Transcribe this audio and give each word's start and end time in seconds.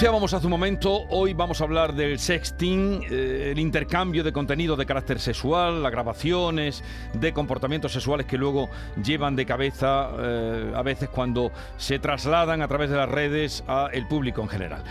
Anunciábamos 0.00 0.32
hace 0.32 0.46
un 0.46 0.52
momento, 0.52 1.04
hoy 1.10 1.34
vamos 1.34 1.60
a 1.60 1.64
hablar 1.64 1.92
del 1.92 2.18
sexting, 2.18 3.02
eh, 3.10 3.50
el 3.52 3.58
intercambio 3.58 4.24
de 4.24 4.32
contenido 4.32 4.74
de 4.74 4.86
carácter 4.86 5.20
sexual, 5.20 5.82
las 5.82 5.92
grabaciones 5.92 6.82
de 7.12 7.34
comportamientos 7.34 7.92
sexuales 7.92 8.24
que 8.24 8.38
luego 8.38 8.70
llevan 9.04 9.36
de 9.36 9.44
cabeza 9.44 10.08
eh, 10.18 10.72
a 10.74 10.80
veces 10.80 11.10
cuando 11.10 11.52
se 11.76 11.98
trasladan 11.98 12.62
a 12.62 12.68
través 12.68 12.88
de 12.88 12.96
las 12.96 13.10
redes 13.10 13.62
al 13.66 14.08
público 14.08 14.40
en 14.40 14.48
general. 14.48 14.84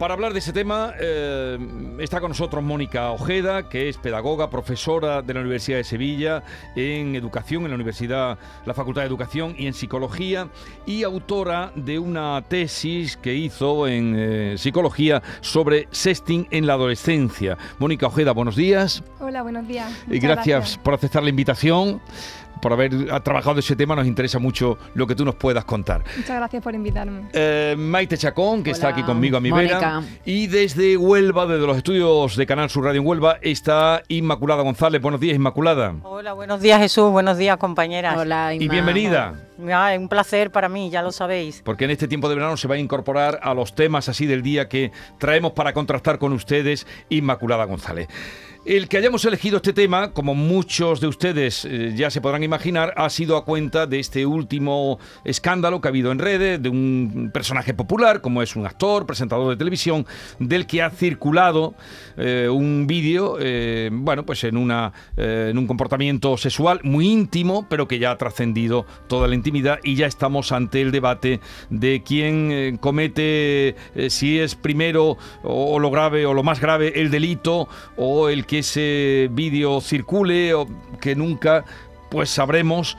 Para 0.00 0.14
hablar 0.14 0.32
de 0.32 0.38
ese 0.38 0.54
tema 0.54 0.94
eh, 0.98 1.58
está 1.98 2.20
con 2.20 2.30
nosotros 2.30 2.64
Mónica 2.64 3.10
Ojeda, 3.10 3.68
que 3.68 3.90
es 3.90 3.98
pedagoga, 3.98 4.48
profesora 4.48 5.20
de 5.20 5.34
la 5.34 5.40
Universidad 5.40 5.76
de 5.76 5.84
Sevilla 5.84 6.42
en 6.74 7.14
educación, 7.16 7.64
en 7.64 7.68
la 7.68 7.74
Universidad, 7.74 8.38
la 8.64 8.72
Facultad 8.72 9.02
de 9.02 9.08
Educación 9.08 9.54
y 9.58 9.66
en 9.66 9.74
psicología, 9.74 10.48
y 10.86 11.02
autora 11.02 11.70
de 11.76 11.98
una 11.98 12.42
tesis 12.48 13.18
que 13.18 13.34
hizo 13.34 13.86
en 13.86 14.16
psicología 14.58 15.22
sobre 15.40 15.88
sexting 15.90 16.48
en 16.50 16.66
la 16.66 16.74
adolescencia. 16.74 17.56
Mónica 17.78 18.06
Ojeda, 18.06 18.32
buenos 18.32 18.56
días. 18.56 19.02
Hola, 19.20 19.42
buenos 19.42 19.66
días. 19.66 19.92
y 20.08 20.18
gracias, 20.18 20.78
por 20.78 20.94
aceptar 20.94 21.22
la 21.22 21.30
invitación 21.30 22.00
por 22.60 22.72
haber 22.72 23.20
trabajado 23.22 23.58
ese 23.60 23.76
tema. 23.76 23.96
Nos 23.96 24.06
interesa 24.06 24.38
mucho 24.38 24.78
lo 24.94 25.06
que 25.06 25.14
tú 25.14 25.24
nos 25.24 25.34
puedas 25.34 25.64
contar. 25.64 26.04
Muchas 26.16 26.36
gracias 26.36 26.62
por 26.62 26.74
invitarme. 26.74 27.28
Eh, 27.32 27.74
Maite 27.78 28.16
Chacón, 28.16 28.62
que 28.62 28.70
está 28.70 28.88
aquí 28.88 29.02
conmigo 29.02 29.36
a 29.36 29.40
mi 29.40 29.50
vera. 29.50 30.02
Y 30.24 30.46
desde 30.46 30.96
Huelva, 30.96 31.46
desde 31.46 31.66
los 31.66 31.76
estudios 31.76 32.36
de 32.36 32.46
Canal 32.46 32.70
Sur 32.70 32.84
Radio 32.84 33.00
en 33.00 33.06
Huelva, 33.06 33.38
está 33.42 34.02
Inmaculada 34.08 34.62
González. 34.62 35.00
Buenos 35.00 35.20
días, 35.20 35.36
Inmaculada. 35.36 35.94
Hola, 36.02 36.32
buenos 36.32 36.60
días, 36.60 36.80
Jesús. 36.80 37.10
Buenos 37.10 37.38
días, 37.38 37.56
compañeras. 37.56 38.16
Hola, 38.16 38.54
Y 38.54 38.68
bienvenida. 38.68 39.34
Ah, 39.72 39.94
un 39.98 40.08
placer 40.08 40.50
para 40.50 40.68
mí, 40.68 40.90
ya 40.90 41.02
lo 41.02 41.12
sabéis. 41.12 41.62
Porque 41.64 41.84
en 41.84 41.90
este 41.90 42.08
tiempo 42.08 42.28
de 42.28 42.34
verano 42.34 42.56
se 42.56 42.68
va 42.68 42.76
a 42.76 42.78
incorporar 42.78 43.40
a 43.42 43.54
los 43.54 43.74
temas 43.74 44.08
así 44.08 44.26
del 44.26 44.42
día 44.42 44.68
que 44.68 44.90
traemos 45.18 45.52
para 45.52 45.72
contrastar 45.72 46.18
con 46.18 46.32
ustedes 46.32 46.86
Inmaculada 47.08 47.64
González. 47.64 48.08
El 48.66 48.88
que 48.88 48.98
hayamos 48.98 49.24
elegido 49.24 49.56
este 49.56 49.72
tema, 49.72 50.12
como 50.12 50.34
muchos 50.34 51.00
de 51.00 51.06
ustedes 51.06 51.64
eh, 51.64 51.94
ya 51.96 52.10
se 52.10 52.20
podrán 52.20 52.42
imaginar, 52.42 52.92
ha 52.94 53.08
sido 53.08 53.38
a 53.38 53.46
cuenta 53.46 53.86
de 53.86 53.98
este 53.98 54.26
último 54.26 54.98
escándalo 55.24 55.80
que 55.80 55.88
ha 55.88 55.90
habido 55.90 56.12
en 56.12 56.18
redes, 56.18 56.62
de 56.62 56.68
un 56.68 57.30
personaje 57.32 57.72
popular, 57.72 58.20
como 58.20 58.42
es 58.42 58.56
un 58.56 58.66
actor, 58.66 59.06
presentador 59.06 59.48
de 59.48 59.56
televisión, 59.56 60.06
del 60.38 60.66
que 60.66 60.82
ha 60.82 60.90
circulado 60.90 61.74
eh, 62.18 62.50
un 62.52 62.86
vídeo, 62.86 63.38
eh, 63.40 63.88
bueno, 63.90 64.26
pues 64.26 64.44
en, 64.44 64.58
una, 64.58 64.92
en 65.16 65.56
un 65.56 65.66
comportamiento 65.66 66.36
sexual 66.36 66.80
muy 66.82 67.08
íntimo, 67.08 67.66
pero 67.66 67.88
que 67.88 67.98
ya 67.98 68.10
ha 68.10 68.18
trascendido 68.18 68.84
toda 69.08 69.26
la 69.26 69.36
intimidad 69.36 69.78
y 69.82 69.94
ya 69.94 70.06
estamos 70.06 70.52
ante 70.52 70.82
el 70.82 70.92
debate 70.92 71.40
de 71.70 72.02
quién 72.04 72.76
comete, 72.76 73.74
si 74.10 74.38
es 74.38 74.54
primero 74.54 75.16
o, 75.42 75.74
o 75.74 75.78
lo 75.78 75.90
grave 75.90 76.26
o 76.26 76.34
lo 76.34 76.42
más 76.42 76.60
grave 76.60 77.00
el 77.00 77.10
delito 77.10 77.66
o 77.96 78.28
el 78.28 78.44
que 78.50 78.58
ese 78.58 79.28
vídeo 79.30 79.80
circule 79.80 80.54
o 80.54 80.66
que 81.00 81.14
nunca 81.14 81.64
pues 82.10 82.30
sabremos 82.30 82.96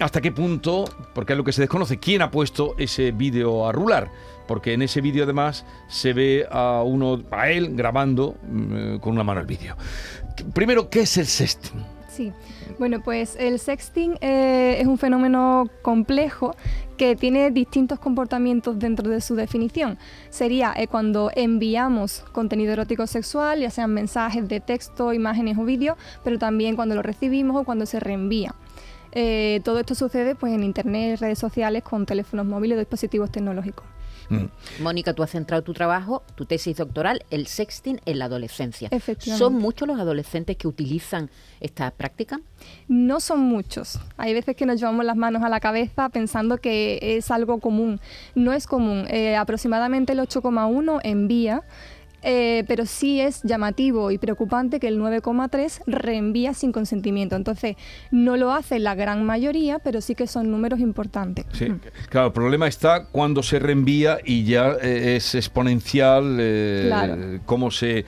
hasta 0.00 0.20
qué 0.20 0.32
punto, 0.32 0.84
porque 1.14 1.34
es 1.34 1.36
lo 1.36 1.44
que 1.44 1.52
se 1.52 1.60
desconoce, 1.60 2.00
quién 2.00 2.22
ha 2.22 2.32
puesto 2.32 2.74
ese 2.76 3.12
vídeo 3.12 3.68
a 3.68 3.70
rular. 3.70 4.10
Porque 4.48 4.72
en 4.72 4.82
ese 4.82 5.00
vídeo 5.00 5.22
además 5.22 5.64
se 5.86 6.12
ve 6.12 6.44
a 6.50 6.82
uno, 6.82 7.22
a 7.30 7.50
él, 7.50 7.76
grabando 7.76 8.34
mm, 8.42 8.96
con 8.96 9.12
una 9.12 9.22
mano 9.22 9.38
el 9.38 9.46
vídeo. 9.46 9.76
Primero, 10.54 10.90
¿qué 10.90 11.02
es 11.02 11.16
el 11.18 11.26
sexting? 11.26 11.99
Bueno, 12.78 13.00
pues 13.02 13.36
el 13.38 13.58
sexting 13.58 14.18
eh, 14.20 14.78
es 14.80 14.86
un 14.86 14.98
fenómeno 14.98 15.68
complejo 15.82 16.54
que 16.96 17.16
tiene 17.16 17.50
distintos 17.50 17.98
comportamientos 17.98 18.78
dentro 18.78 19.08
de 19.08 19.20
su 19.20 19.34
definición. 19.34 19.98
Sería 20.28 20.74
eh, 20.76 20.86
cuando 20.86 21.30
enviamos 21.34 22.24
contenido 22.32 22.74
erótico 22.74 23.06
sexual, 23.06 23.60
ya 23.60 23.70
sean 23.70 23.94
mensajes 23.94 24.46
de 24.48 24.60
texto, 24.60 25.14
imágenes 25.14 25.56
o 25.56 25.64
vídeos, 25.64 25.96
pero 26.22 26.38
también 26.38 26.76
cuando 26.76 26.94
lo 26.94 27.02
recibimos 27.02 27.56
o 27.56 27.64
cuando 27.64 27.86
se 27.86 28.00
reenvía. 28.00 28.54
Eh, 29.12 29.60
todo 29.64 29.78
esto 29.80 29.94
sucede 29.94 30.34
pues, 30.34 30.52
en 30.52 30.62
Internet, 30.62 31.20
redes 31.20 31.38
sociales, 31.38 31.82
con 31.82 32.06
teléfonos 32.06 32.46
móviles 32.46 32.76
o 32.76 32.78
dispositivos 32.78 33.30
tecnológicos. 33.30 33.84
Mm. 34.30 34.82
Mónica, 34.82 35.12
tú 35.12 35.24
has 35.24 35.30
centrado 35.30 35.62
tu 35.62 35.74
trabajo, 35.74 36.22
tu 36.36 36.46
tesis 36.46 36.76
doctoral, 36.76 37.24
el 37.30 37.48
sexting 37.48 38.00
en 38.06 38.18
la 38.20 38.26
adolescencia. 38.26 38.88
Efectivamente. 38.92 39.44
¿Son 39.44 39.54
muchos 39.54 39.88
los 39.88 39.98
adolescentes 39.98 40.56
que 40.56 40.68
utilizan 40.68 41.30
esta 41.58 41.90
práctica? 41.90 42.40
No 42.86 43.18
son 43.18 43.40
muchos. 43.40 43.98
Hay 44.16 44.32
veces 44.32 44.54
que 44.54 44.66
nos 44.66 44.78
llevamos 44.78 45.04
las 45.04 45.16
manos 45.16 45.42
a 45.42 45.48
la 45.48 45.58
cabeza 45.58 46.08
pensando 46.10 46.58
que 46.58 46.98
es 47.02 47.30
algo 47.32 47.58
común. 47.58 48.00
No 48.36 48.52
es 48.52 48.68
común. 48.68 49.04
Eh, 49.08 49.34
aproximadamente 49.34 50.12
el 50.12 50.20
8,1 50.20 51.00
envía 51.02 51.64
eh, 52.22 52.64
pero 52.68 52.86
sí 52.86 53.20
es 53.20 53.42
llamativo 53.42 54.10
y 54.10 54.18
preocupante 54.18 54.80
que 54.80 54.88
el 54.88 55.00
9,3 55.00 55.82
reenvía 55.86 56.54
sin 56.54 56.72
consentimiento. 56.72 57.36
Entonces, 57.36 57.76
no 58.10 58.36
lo 58.36 58.52
hace 58.52 58.78
la 58.78 58.94
gran 58.94 59.24
mayoría, 59.24 59.78
pero 59.78 60.00
sí 60.00 60.14
que 60.14 60.26
son 60.26 60.50
números 60.50 60.80
importantes. 60.80 61.46
Sí, 61.52 61.70
mm. 61.70 61.80
claro, 62.08 62.28
el 62.28 62.32
problema 62.32 62.68
está 62.68 63.06
cuando 63.06 63.42
se 63.42 63.58
reenvía 63.58 64.18
y 64.24 64.44
ya 64.44 64.72
eh, 64.82 65.16
es 65.16 65.34
exponencial 65.34 66.36
eh, 66.38 67.40
cómo 67.46 67.70
se... 67.70 68.04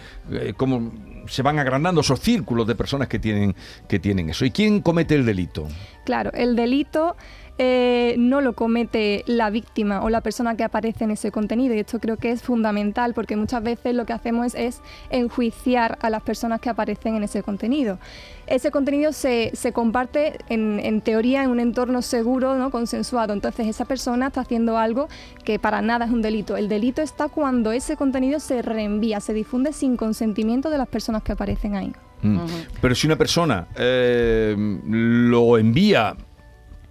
cómo 0.56 0.92
se 1.28 1.42
van 1.42 1.58
agrandando 1.58 2.00
esos 2.00 2.18
círculos 2.20 2.66
de 2.66 2.74
personas 2.74 3.06
que 3.08 3.18
tienen, 3.18 3.54
que 3.88 3.98
tienen 3.98 4.30
eso. 4.30 4.44
¿Y 4.44 4.50
quién 4.50 4.80
comete 4.80 5.14
el 5.14 5.24
delito? 5.24 5.68
Claro, 6.04 6.32
el 6.34 6.56
delito 6.56 7.16
eh, 7.58 8.14
no 8.18 8.40
lo 8.40 8.54
comete 8.54 9.24
la 9.26 9.50
víctima 9.50 10.02
o 10.02 10.10
la 10.10 10.20
persona 10.20 10.56
que 10.56 10.64
aparece 10.64 11.04
en 11.04 11.10
ese 11.10 11.30
contenido. 11.30 11.74
Y 11.74 11.80
esto 11.80 11.98
creo 12.00 12.16
que 12.16 12.30
es 12.30 12.42
fundamental 12.42 13.14
porque 13.14 13.36
muchas 13.36 13.62
veces 13.62 13.94
lo 13.94 14.06
que 14.06 14.12
hacemos 14.12 14.54
es, 14.54 14.80
enjuiciar 15.10 15.98
a 16.00 16.10
las 16.10 16.22
personas 16.22 16.60
que 16.60 16.70
aparecen 16.70 17.16
en 17.16 17.24
ese 17.24 17.42
contenido. 17.42 17.98
Ese 18.46 18.70
contenido 18.70 19.12
se, 19.12 19.52
comparte 19.72 20.38
en, 20.48 21.00
teoría 21.02 21.44
en 21.44 21.50
un 21.50 21.60
entorno 21.60 22.02
seguro, 22.02 22.56
¿no? 22.56 22.70
consensuado. 22.70 23.32
Entonces 23.32 23.66
esa 23.66 23.84
persona 23.84 24.28
está 24.28 24.40
haciendo 24.40 24.78
algo 24.78 25.08
que 25.44 25.58
para 25.58 25.82
nada 25.82 26.06
es 26.06 26.10
un 26.10 26.22
delito. 26.22 26.56
El 26.56 26.68
delito 26.68 27.02
está 27.02 27.28
cuando 27.28 27.72
ese 27.72 27.96
contenido 27.96 28.40
se 28.40 28.62
reenvía, 28.62 29.20
se 29.20 29.34
difunde 29.34 29.72
sin 29.72 29.96
consentimiento 29.96 30.70
de 30.70 30.78
las 30.78 30.88
personas 30.88 31.22
que 31.22 31.32
aparecen 31.32 31.76
ahí. 31.76 31.92
Mm. 32.22 32.38
Pero 32.80 32.94
si 32.94 33.06
una 33.06 33.16
persona 33.16 33.68
eh, 33.76 34.54
lo 34.88 35.58
envía 35.58 36.16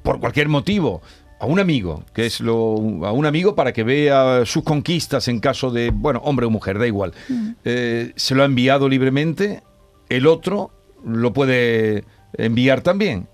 por 0.03 0.19
cualquier 0.19 0.49
motivo 0.49 1.01
a 1.39 1.45
un 1.45 1.59
amigo, 1.59 2.03
que 2.13 2.27
es 2.27 2.39
lo, 2.39 2.75
a 3.05 3.11
un 3.11 3.25
amigo 3.25 3.55
para 3.55 3.73
que 3.73 3.83
vea 3.83 4.45
sus 4.45 4.63
conquistas 4.63 5.27
en 5.27 5.39
caso 5.39 5.71
de, 5.71 5.89
bueno, 5.89 6.21
hombre 6.23 6.45
o 6.45 6.51
mujer, 6.51 6.77
da 6.77 6.85
igual. 6.85 7.13
Eh, 7.65 8.13
se 8.15 8.35
lo 8.35 8.43
ha 8.43 8.45
enviado 8.45 8.87
libremente, 8.87 9.63
el 10.09 10.27
otro 10.27 10.69
lo 11.03 11.33
puede 11.33 12.03
enviar 12.33 12.81
también. 12.81 13.27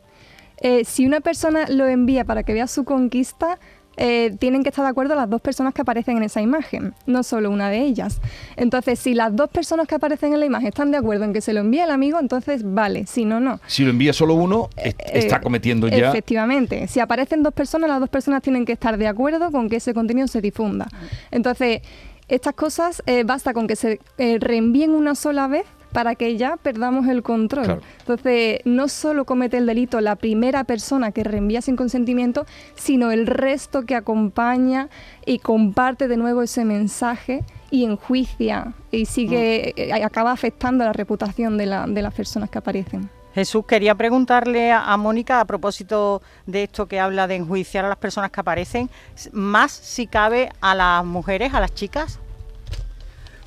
Eh, 0.59 0.85
si 0.85 1.05
una 1.05 1.19
persona 1.19 1.67
lo 1.69 1.85
envía 1.85 2.23
para 2.23 2.43
que 2.43 2.53
vea 2.53 2.67
su 2.67 2.85
conquista, 2.85 3.59
eh, 3.97 4.35
tienen 4.39 4.63
que 4.63 4.69
estar 4.69 4.85
de 4.85 4.91
acuerdo 4.91 5.15
las 5.15 5.29
dos 5.29 5.41
personas 5.41 5.73
que 5.73 5.81
aparecen 5.81 6.17
en 6.17 6.23
esa 6.23 6.41
imagen, 6.41 6.93
no 7.07 7.23
solo 7.23 7.49
una 7.49 7.69
de 7.69 7.81
ellas. 7.81 8.21
Entonces, 8.55 8.99
si 8.99 9.13
las 9.13 9.35
dos 9.35 9.49
personas 9.49 9.87
que 9.87 9.95
aparecen 9.95 10.33
en 10.33 10.39
la 10.39 10.45
imagen 10.45 10.67
están 10.67 10.91
de 10.91 10.97
acuerdo 10.97 11.25
en 11.25 11.33
que 11.33 11.41
se 11.41 11.51
lo 11.53 11.61
envíe 11.61 11.81
el 11.81 11.89
amigo, 11.89 12.19
entonces 12.19 12.61
vale, 12.63 13.07
si 13.07 13.25
no, 13.25 13.39
no. 13.39 13.59
Si 13.67 13.83
lo 13.83 13.89
envía 13.89 14.13
solo 14.13 14.35
uno, 14.35 14.69
eh, 14.77 14.93
está 15.13 15.41
cometiendo 15.41 15.87
ya... 15.87 16.09
Efectivamente, 16.09 16.87
si 16.87 16.99
aparecen 16.99 17.43
dos 17.43 17.53
personas, 17.53 17.89
las 17.89 17.99
dos 17.99 18.09
personas 18.09 18.41
tienen 18.43 18.65
que 18.65 18.73
estar 18.73 18.97
de 18.97 19.07
acuerdo 19.07 19.51
con 19.51 19.67
que 19.69 19.77
ese 19.77 19.93
contenido 19.93 20.27
se 20.27 20.41
difunda. 20.41 20.87
Entonces, 21.31 21.81
estas 22.27 22.53
cosas 22.53 23.01
eh, 23.07 23.23
basta 23.23 23.53
con 23.53 23.67
que 23.67 23.75
se 23.75 23.99
reenvíen 24.17 24.91
una 24.91 25.15
sola 25.15 25.47
vez 25.47 25.65
para 25.97 26.13
que 26.13 26.37
ya 26.37 26.57
perdamos 26.57 27.07
el 27.07 27.23
control. 27.23 27.81
Entonces, 28.01 28.59
no 28.65 28.87
solo 28.87 29.25
comete 29.25 29.57
el 29.57 29.65
delito 29.65 29.99
la 29.99 30.15
primera 30.15 30.63
persona 30.63 31.11
que 31.11 31.23
reenvía 31.23 31.59
sin 31.63 31.75
consentimiento, 31.75 32.45
sino 32.75 33.09
el 33.09 33.25
resto 33.25 33.81
que 33.81 33.95
acompaña 33.95 34.89
y 35.25 35.39
comparte 35.39 36.07
de 36.07 36.15
nuevo 36.15 36.43
ese 36.43 36.65
mensaje 36.65 37.43
y 37.71 37.83
enjuicia 37.83 38.75
y 38.91 39.07
sigue, 39.07 39.73
mm. 39.75 39.79
eh, 39.79 40.03
acaba 40.03 40.31
afectando 40.31 40.85
la 40.85 40.93
reputación 40.93 41.57
de, 41.57 41.65
las 41.65 42.13
personas 42.13 42.51
que 42.51 42.59
aparecen. 42.59 43.09
Jesús, 43.33 43.65
quería 43.65 43.95
preguntarle 43.95 44.71
a, 44.71 44.93
a, 44.93 44.97
Mónica 44.97 45.39
a 45.39 45.45
propósito 45.45 46.21
de 46.45 46.65
esto 46.65 46.85
que 46.85 46.99
habla 46.99 47.25
de 47.25 47.37
enjuiciar 47.37 47.85
a 47.85 47.89
las 47.89 47.97
personas 47.97 48.29
que 48.29 48.39
aparecen, 48.39 48.87
más 49.31 49.71
si 49.71 50.05
cabe 50.05 50.51
a 50.61 50.75
las 50.75 51.03
mujeres, 51.03 51.55
a 51.55 51.59
las 51.59 51.73
chicas. 51.73 52.19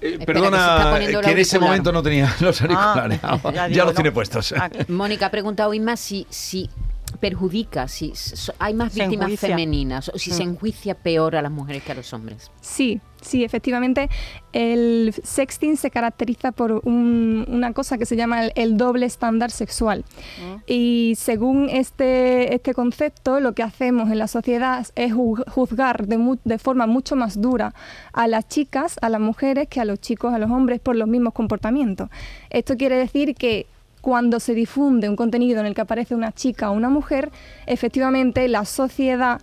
Eh, 0.03 0.19
perdona, 0.25 0.99
que, 1.23 1.31
en 1.31 1.39
ese 1.39 1.59
momento 1.59 1.93
no 1.93 2.03
tenía 2.03 2.35
los 2.41 2.61
ah, 2.63 2.65
auriculares. 2.65 3.21
ya, 3.75 3.85
los 3.85 3.95
tiene 3.95 4.13
puestos. 4.13 4.55
Mónica 4.89 5.27
ha 5.27 5.31
preguntado, 5.31 5.75
Inma, 5.75 5.97
si, 5.97 6.27
si 6.31 6.71
perjudica, 7.21 7.87
si 7.89 8.13
so- 8.15 8.53
hay 8.59 8.75
más 8.75 8.93
Se 8.93 9.01
víctimas 9.01 9.27
enjuicia. 9.27 9.49
femeninas, 9.51 10.09
o 10.09 10.19
si 10.19 10.31
se 10.31 10.45
Mm. 10.45 10.49
enjuicia 10.51 10.95
peor 10.95 11.37
a 11.37 11.43
las 11.43 11.53
mujeres 11.53 11.83
que 11.83 11.93
a 11.93 11.95
los 11.95 12.13
hombres. 12.13 12.51
Sí, 12.61 13.01
sí, 13.21 13.45
efectivamente. 13.45 14.09
El 14.53 15.15
sexting 15.23 15.77
se 15.77 15.91
caracteriza 15.91 16.53
por 16.53 16.73
un- 16.85 17.45
una 17.49 17.73
cosa 17.73 17.99
que 17.99 18.07
se 18.07 18.17
llama 18.17 18.47
el, 18.47 18.53
el 18.57 18.77
doble 18.77 19.07
estándar 19.07 19.51
sexual. 19.51 20.05
Y 20.67 21.15
según 21.17 21.69
este, 21.69 22.55
este 22.55 22.75
concepto, 22.75 23.39
lo 23.41 23.53
que 23.53 23.63
hacemos 23.63 24.11
en 24.11 24.19
la 24.19 24.27
sociedad 24.27 24.87
es 24.97 25.13
ju- 25.13 25.45
juzgar 25.51 26.07
de, 26.07 26.19
mu- 26.19 26.39
de 26.45 26.59
forma 26.59 26.87
mucho 26.87 27.17
más 27.17 27.41
dura 27.41 27.75
a 28.13 28.27
las 28.27 28.49
chicas, 28.49 28.97
a 29.03 29.09
las 29.09 29.21
mujeres, 29.21 29.69
que 29.69 29.81
a 29.81 29.85
los 29.85 30.01
chicos, 30.01 30.33
a 30.33 30.39
los 30.39 30.51
hombres, 30.51 30.81
por 30.81 30.97
los 30.97 31.07
mismos 31.09 31.33
comportamientos. 31.35 32.09
Esto 32.49 32.77
quiere 32.77 32.97
decir 32.97 33.35
que 33.35 33.67
cuando 34.01 34.41
se 34.41 34.55
difunde 34.55 35.09
un 35.09 35.17
contenido 35.17 35.61
en 35.61 35.67
el 35.67 35.75
que 35.75 35.83
aparece 35.83 36.15
una 36.15 36.33
chica 36.33 36.71
o 36.71 36.75
una 36.75 36.89
mujer, 36.89 37.31
efectivamente 37.67 38.49
la 38.49 38.65
sociedad 38.65 39.41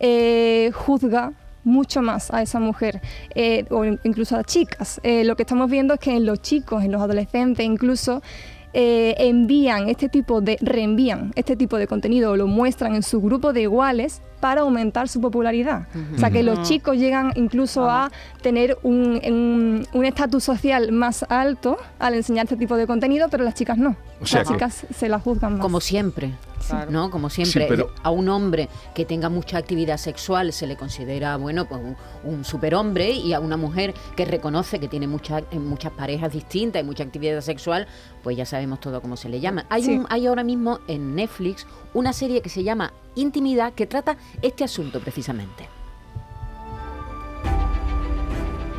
eh, 0.00 0.70
juzga 0.74 1.32
mucho 1.64 2.00
más 2.00 2.32
a 2.32 2.42
esa 2.42 2.60
mujer 2.60 3.00
eh, 3.34 3.64
o 3.70 3.84
in- 3.84 3.98
incluso 4.04 4.36
a 4.36 4.44
chicas. 4.44 5.00
Eh, 5.02 5.24
lo 5.24 5.34
que 5.34 5.42
estamos 5.42 5.68
viendo 5.68 5.94
es 5.94 6.00
que 6.00 6.14
en 6.14 6.24
los 6.24 6.40
chicos, 6.40 6.84
en 6.84 6.92
los 6.92 7.02
adolescentes 7.02 7.66
incluso, 7.66 8.22
eh, 8.72 9.14
envían 9.18 9.88
este 9.88 10.08
tipo 10.08 10.40
de, 10.40 10.58
reenvían 10.60 11.32
este 11.34 11.56
tipo 11.56 11.76
de 11.78 11.86
contenido 11.86 12.32
o 12.32 12.36
lo 12.36 12.46
muestran 12.46 12.94
en 12.94 13.02
su 13.02 13.20
grupo 13.20 13.52
de 13.52 13.62
iguales 13.62 14.20
para 14.40 14.60
aumentar 14.60 15.08
su 15.08 15.20
popularidad. 15.20 15.86
O 16.14 16.18
sea 16.18 16.30
que 16.30 16.42
los 16.42 16.68
chicos 16.68 16.96
llegan 16.98 17.32
incluso 17.36 17.88
a 17.88 18.10
tener 18.42 18.76
un 18.82 19.20
un- 19.26 19.86
un 19.92 20.04
estatus 20.04 20.44
social 20.44 20.92
más 20.92 21.24
alto 21.30 21.78
al 21.98 22.14
enseñar 22.14 22.44
este 22.44 22.56
tipo 22.56 22.76
de 22.76 22.86
contenido, 22.86 23.28
pero 23.30 23.44
las 23.44 23.54
chicas 23.54 23.78
no. 23.78 23.96
O 24.20 24.26
sea 24.26 24.40
las 24.40 24.48
que- 24.48 24.54
chicas 24.54 24.86
se 24.94 25.08
las 25.08 25.22
juzgan 25.22 25.52
más. 25.54 25.60
Como 25.62 25.80
siempre. 25.80 26.32
Claro. 26.68 26.90
¿no? 26.90 27.10
Como 27.10 27.30
siempre, 27.30 27.66
pero- 27.68 27.92
a 28.02 28.10
un 28.10 28.28
hombre 28.28 28.68
que 28.94 29.04
tenga 29.04 29.28
mucha 29.28 29.58
actividad 29.58 29.96
sexual 29.98 30.52
se 30.52 30.66
le 30.66 30.76
considera, 30.76 31.36
bueno, 31.36 31.66
pues 31.68 31.80
un, 31.80 31.96
un 32.24 32.44
superhombre 32.44 33.10
y 33.10 33.32
a 33.34 33.40
una 33.40 33.56
mujer 33.56 33.94
que 34.16 34.24
reconoce 34.24 34.80
que 34.80 34.88
tiene 34.88 35.06
muchas 35.06 35.44
muchas 35.52 35.92
parejas 35.92 36.32
distintas 36.32 36.82
y 36.82 36.84
mucha 36.84 37.04
actividad 37.04 37.40
sexual, 37.40 37.86
pues 38.22 38.36
ya 38.36 38.44
sabemos 38.46 38.80
todo 38.80 39.00
cómo 39.00 39.16
se 39.16 39.28
le 39.28 39.40
llama. 39.40 39.66
Hay, 39.68 39.82
Sí. 39.84 39.92
un, 39.98 40.06
hay 40.10 40.26
ahora 40.26 40.42
mismo 40.44 40.80
en 40.88 41.14
Netflix 41.14 41.66
una 41.94 42.12
serie 42.12 42.40
que 42.42 42.48
se 42.48 42.64
llama 42.64 42.92
Intimidad 43.14 43.72
que 43.72 43.86
trata 43.86 44.16
este 44.42 44.64
asunto 44.64 45.00
precisamente. 45.00 45.68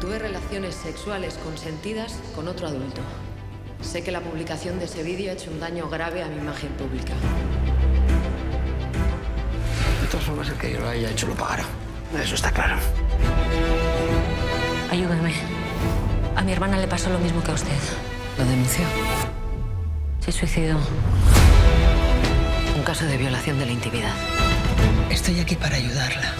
Tuve 0.01 0.19
relaciones 0.19 0.75
sexuales 0.75 1.37
consentidas 1.43 2.19
con 2.35 2.47
otro 2.47 2.67
adulto. 2.67 3.01
Sé 3.81 4.03
que 4.03 4.11
la 4.11 4.21
publicación 4.21 4.79
de 4.79 4.85
ese 4.85 5.03
vídeo 5.03 5.29
ha 5.31 5.33
hecho 5.33 5.51
un 5.51 5.59
daño 5.59 5.89
grave 5.89 6.23
a 6.23 6.27
mi 6.27 6.37
imagen 6.37 6.69
pública. 6.73 7.13
De 10.07 10.11
todas 10.11 10.25
formas, 10.25 10.47
el 10.47 10.55
que 10.55 10.71
yo 10.71 10.79
lo 10.79 10.87
haya 10.87 11.09
hecho 11.09 11.27
lo 11.27 11.35
pagará. 11.35 11.65
Eso 12.17 12.35
está 12.35 12.49
claro. 12.49 12.77
Ayúdame. 14.89 15.33
A 16.33 16.41
mi 16.43 16.53
hermana 16.53 16.77
le 16.77 16.87
pasó 16.87 17.09
lo 17.09 17.19
mismo 17.19 17.43
que 17.43 17.51
a 17.51 17.55
usted. 17.55 17.77
¿Lo 18.37 18.45
denunció? 18.45 18.85
Se 20.21 20.31
suicidó. 20.31 20.77
Un 22.77 22.83
caso 22.83 23.03
de 23.03 23.17
violación 23.17 23.59
de 23.59 23.65
la 23.65 23.73
intimidad. 23.73 24.13
Estoy 25.09 25.41
aquí 25.41 25.55
para 25.55 25.75
ayudarla. 25.75 26.33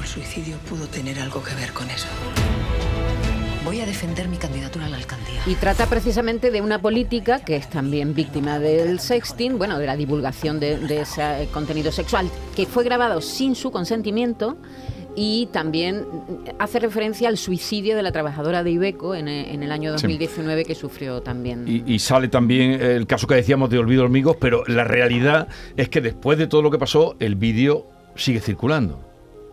El 0.00 0.06
suicidio 0.06 0.58
pudo 0.58 0.86
tener 0.86 1.18
algo 1.18 1.42
que 1.42 1.56
ver 1.56 1.72
con 1.72 1.90
eso. 1.90 2.06
Voy 3.64 3.80
a 3.80 3.86
defender 3.86 4.28
mi 4.28 4.36
candidatura 4.38 4.86
a 4.86 4.88
la 4.88 4.96
alcaldía. 4.96 5.40
Y 5.46 5.54
trata 5.56 5.86
precisamente 5.86 6.50
de 6.50 6.60
una 6.62 6.80
política 6.80 7.40
que 7.40 7.56
es 7.56 7.68
también 7.68 8.14
víctima 8.14 8.58
del 8.58 8.98
sexting, 8.98 9.58
bueno, 9.58 9.78
de 9.78 9.86
la 9.86 9.96
divulgación 9.96 10.58
de, 10.58 10.78
de 10.78 11.02
ese 11.02 11.42
eh, 11.42 11.48
contenido 11.52 11.92
sexual, 11.92 12.30
que 12.56 12.64
fue 12.66 12.84
grabado 12.84 13.20
sin 13.20 13.54
su 13.54 13.70
consentimiento 13.70 14.56
y 15.16 15.48
también 15.52 16.04
hace 16.58 16.78
referencia 16.78 17.28
al 17.28 17.36
suicidio 17.36 17.96
de 17.96 18.02
la 18.02 18.12
trabajadora 18.12 18.62
de 18.62 18.70
Ibeco 18.70 19.14
en, 19.14 19.26
eh, 19.28 19.52
en 19.52 19.62
el 19.62 19.72
año 19.72 19.90
Sí. 19.98 20.06
2019 20.06 20.64
que 20.64 20.74
sufrió 20.74 21.20
también. 21.20 21.64
Y, 21.66 21.94
y 21.94 21.98
sale 21.98 22.28
también 22.28 22.80
el 22.80 23.06
caso 23.06 23.26
que 23.26 23.34
decíamos 23.34 23.68
de 23.70 23.78
Olvido 23.78 24.04
Hormigos, 24.04 24.36
pero 24.40 24.62
la 24.66 24.84
realidad 24.84 25.48
es 25.76 25.88
que 25.88 26.00
después 26.00 26.38
de 26.38 26.46
todo 26.46 26.62
lo 26.62 26.70
que 26.70 26.78
pasó, 26.78 27.16
el 27.18 27.34
vídeo 27.34 27.86
sigue 28.14 28.40
circulando. 28.40 29.07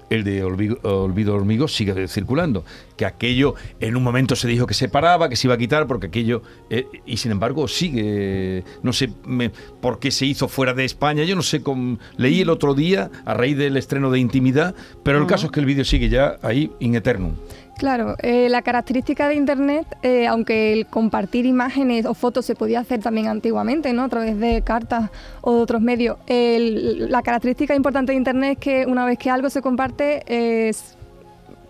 El 0.10 0.24
de 0.24 0.44
Olvido, 0.44 0.78
Olvido 0.84 1.34
Hormigos 1.36 1.74
sigue 1.76 2.08
circulando. 2.08 2.64
Que 2.96 3.06
aquello 3.06 3.56
en 3.80 3.98
un 3.98 4.04
momento 4.04 4.36
se 4.36 4.48
dijo 4.48 4.68
que 4.68 4.74
se 4.76 4.88
paraba, 4.88 5.30
que 5.30 5.36
se 5.36 5.48
iba 5.48 5.56
a 5.56 5.58
quitar, 5.58 5.88
porque 5.88 6.08
aquello. 6.08 6.44
eh, 6.70 6.86
y 7.06 7.18
sin 7.18 7.32
embargo 7.32 7.68
sigue. 7.68 8.64
No 8.84 8.94
sé 8.94 9.10
me- 9.26 9.50
por 9.82 10.00
qué 10.00 10.12
se 10.12 10.26
hizo 10.26 10.48
fuera 10.48 10.74
de 10.74 10.86
España. 10.86 11.24
Yo 11.24 11.36
no 11.36 11.42
sé 11.42 11.62
cómo. 11.64 11.98
Leí 12.18 12.42
el 12.42 12.50
otro 12.50 12.74
día 12.76 13.10
a 13.26 13.34
raíz 13.34 13.58
del 13.58 13.78
estreno 13.78 14.12
de 14.12 14.20
Intimidad, 14.20 14.76
pero 15.04 15.18
el 15.20 15.26
caso 15.28 15.48
es 15.48 15.52
que 15.52 15.60
el 15.60 15.66
vídeo 15.66 15.84
sigue 15.86 16.08
ya 16.10 16.38
ahí 16.42 16.72
in 16.80 16.96
eternum. 16.96 17.34
Claro, 17.78 18.16
eh, 18.22 18.48
la 18.50 18.62
característica 18.62 19.28
de 19.28 19.36
Internet, 19.36 19.86
eh, 20.02 20.28
aunque 20.28 20.72
el 20.72 20.86
compartir 20.88 21.46
imágenes 21.46 22.06
o 22.06 22.14
fotos 22.14 22.46
se 22.46 22.56
podía 22.56 22.80
hacer 22.80 23.02
también 23.02 23.28
antiguamente, 23.28 23.92
¿no? 23.92 24.04
A 24.04 24.10
través 24.10 24.40
de 24.40 24.62
cartas 24.62 25.10
o 25.42 25.54
de 25.56 25.60
otros 25.62 25.82
medios, 25.82 26.18
el- 26.26 27.12
la 27.12 27.22
característica 27.22 27.76
importante 27.76 28.14
de 28.14 28.18
Internet 28.18 28.54
es 28.54 28.58
que 28.60 28.86
una 28.86 29.06
vez 29.06 29.18
que 29.20 29.30
algo 29.30 29.50
se 29.50 29.62
comparte, 29.62 30.24
es 30.70 30.96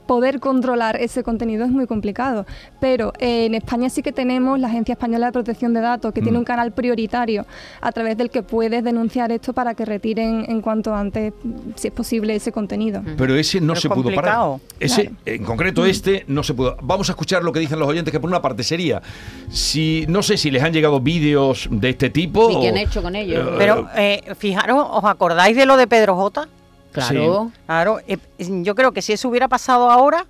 poder 0.08 0.40
controlar 0.40 0.96
ese 1.02 1.24
contenido 1.24 1.66
es 1.66 1.72
muy 1.72 1.88
complicado. 1.88 2.46
Pero 2.80 3.14
eh, 3.20 3.46
en 3.46 3.56
España 3.56 3.90
sí 3.90 4.02
que 4.02 4.12
tenemos 4.12 4.60
la 4.60 4.68
Agencia 4.68 4.94
Española 4.94 5.28
de 5.28 5.32
Protección 5.32 5.74
de 5.74 5.82
Datos, 5.82 6.14
que 6.14 6.22
tiene 6.22 6.38
Mm. 6.38 6.42
un 6.42 6.46
canal 6.46 6.72
prioritario 6.72 7.46
a 7.82 7.92
través 7.92 8.18
del 8.18 8.30
que 8.30 8.44
puedes 8.44 8.84
denunciar 8.84 9.32
esto 9.32 9.54
para 9.54 9.74
que 9.74 9.86
retiren 9.86 10.46
en 10.48 10.62
cuanto 10.62 10.94
antes, 10.94 11.34
si 11.76 11.88
es 11.88 11.94
posible, 11.94 12.36
ese 12.36 12.52
contenido. 12.52 13.02
Pero 13.18 13.36
ese 13.36 13.60
no 13.62 13.74
Pero 13.74 13.82
se 13.82 13.90
pudo 13.90 14.04
parar. 14.16 14.36
complicado. 14.38 14.62
Ese, 14.80 15.02
Claro. 15.04 15.16
en 15.26 15.44
concreto 15.44 15.86
este, 15.86 16.24
no 16.28 16.44
se 16.44 16.54
pudo. 16.54 16.78
Vamos 16.82 17.10
a 17.10 17.14
escuchar 17.14 17.44
lo 17.44 17.52
que 17.52 17.60
dicen 17.60 17.80
los 17.80 17.88
oyentes, 17.88 18.12
que 18.12 18.20
por 18.20 18.30
una 18.30 18.42
parte 18.42 18.64
sería, 18.64 19.02
si 19.50 20.06
no 20.08 20.22
sé 20.24 20.38
si 20.38 20.52
les 20.52 20.64
han 20.64 20.74
llegado 20.74 21.00
vídeos 21.00 21.68
de 21.72 21.90
este 21.90 22.10
tipo. 22.10 22.50
¿Y 22.52 22.62
qué 22.62 22.70
han 22.70 22.78
hecho 22.78 23.02
con 23.02 23.16
ellos? 23.16 23.48
Eh, 23.48 23.56
Pero 23.58 23.88
eh, 23.96 24.22
fijaros, 24.38 24.86
¿os 24.92 25.04
acordáis 25.06 25.56
de 25.56 25.66
lo 25.66 25.78
de 25.78 25.88
Pedro 25.88 26.16
J? 26.16 26.48
Claro. 26.96 27.52
Claro, 27.66 28.00
eh, 28.08 28.18
yo 28.38 28.76
creo 28.76 28.92
que 28.92 29.02
si 29.02 29.14
eso 29.14 29.30
hubiera 29.30 29.48
pasado 29.48 29.92
ahora 29.92 30.26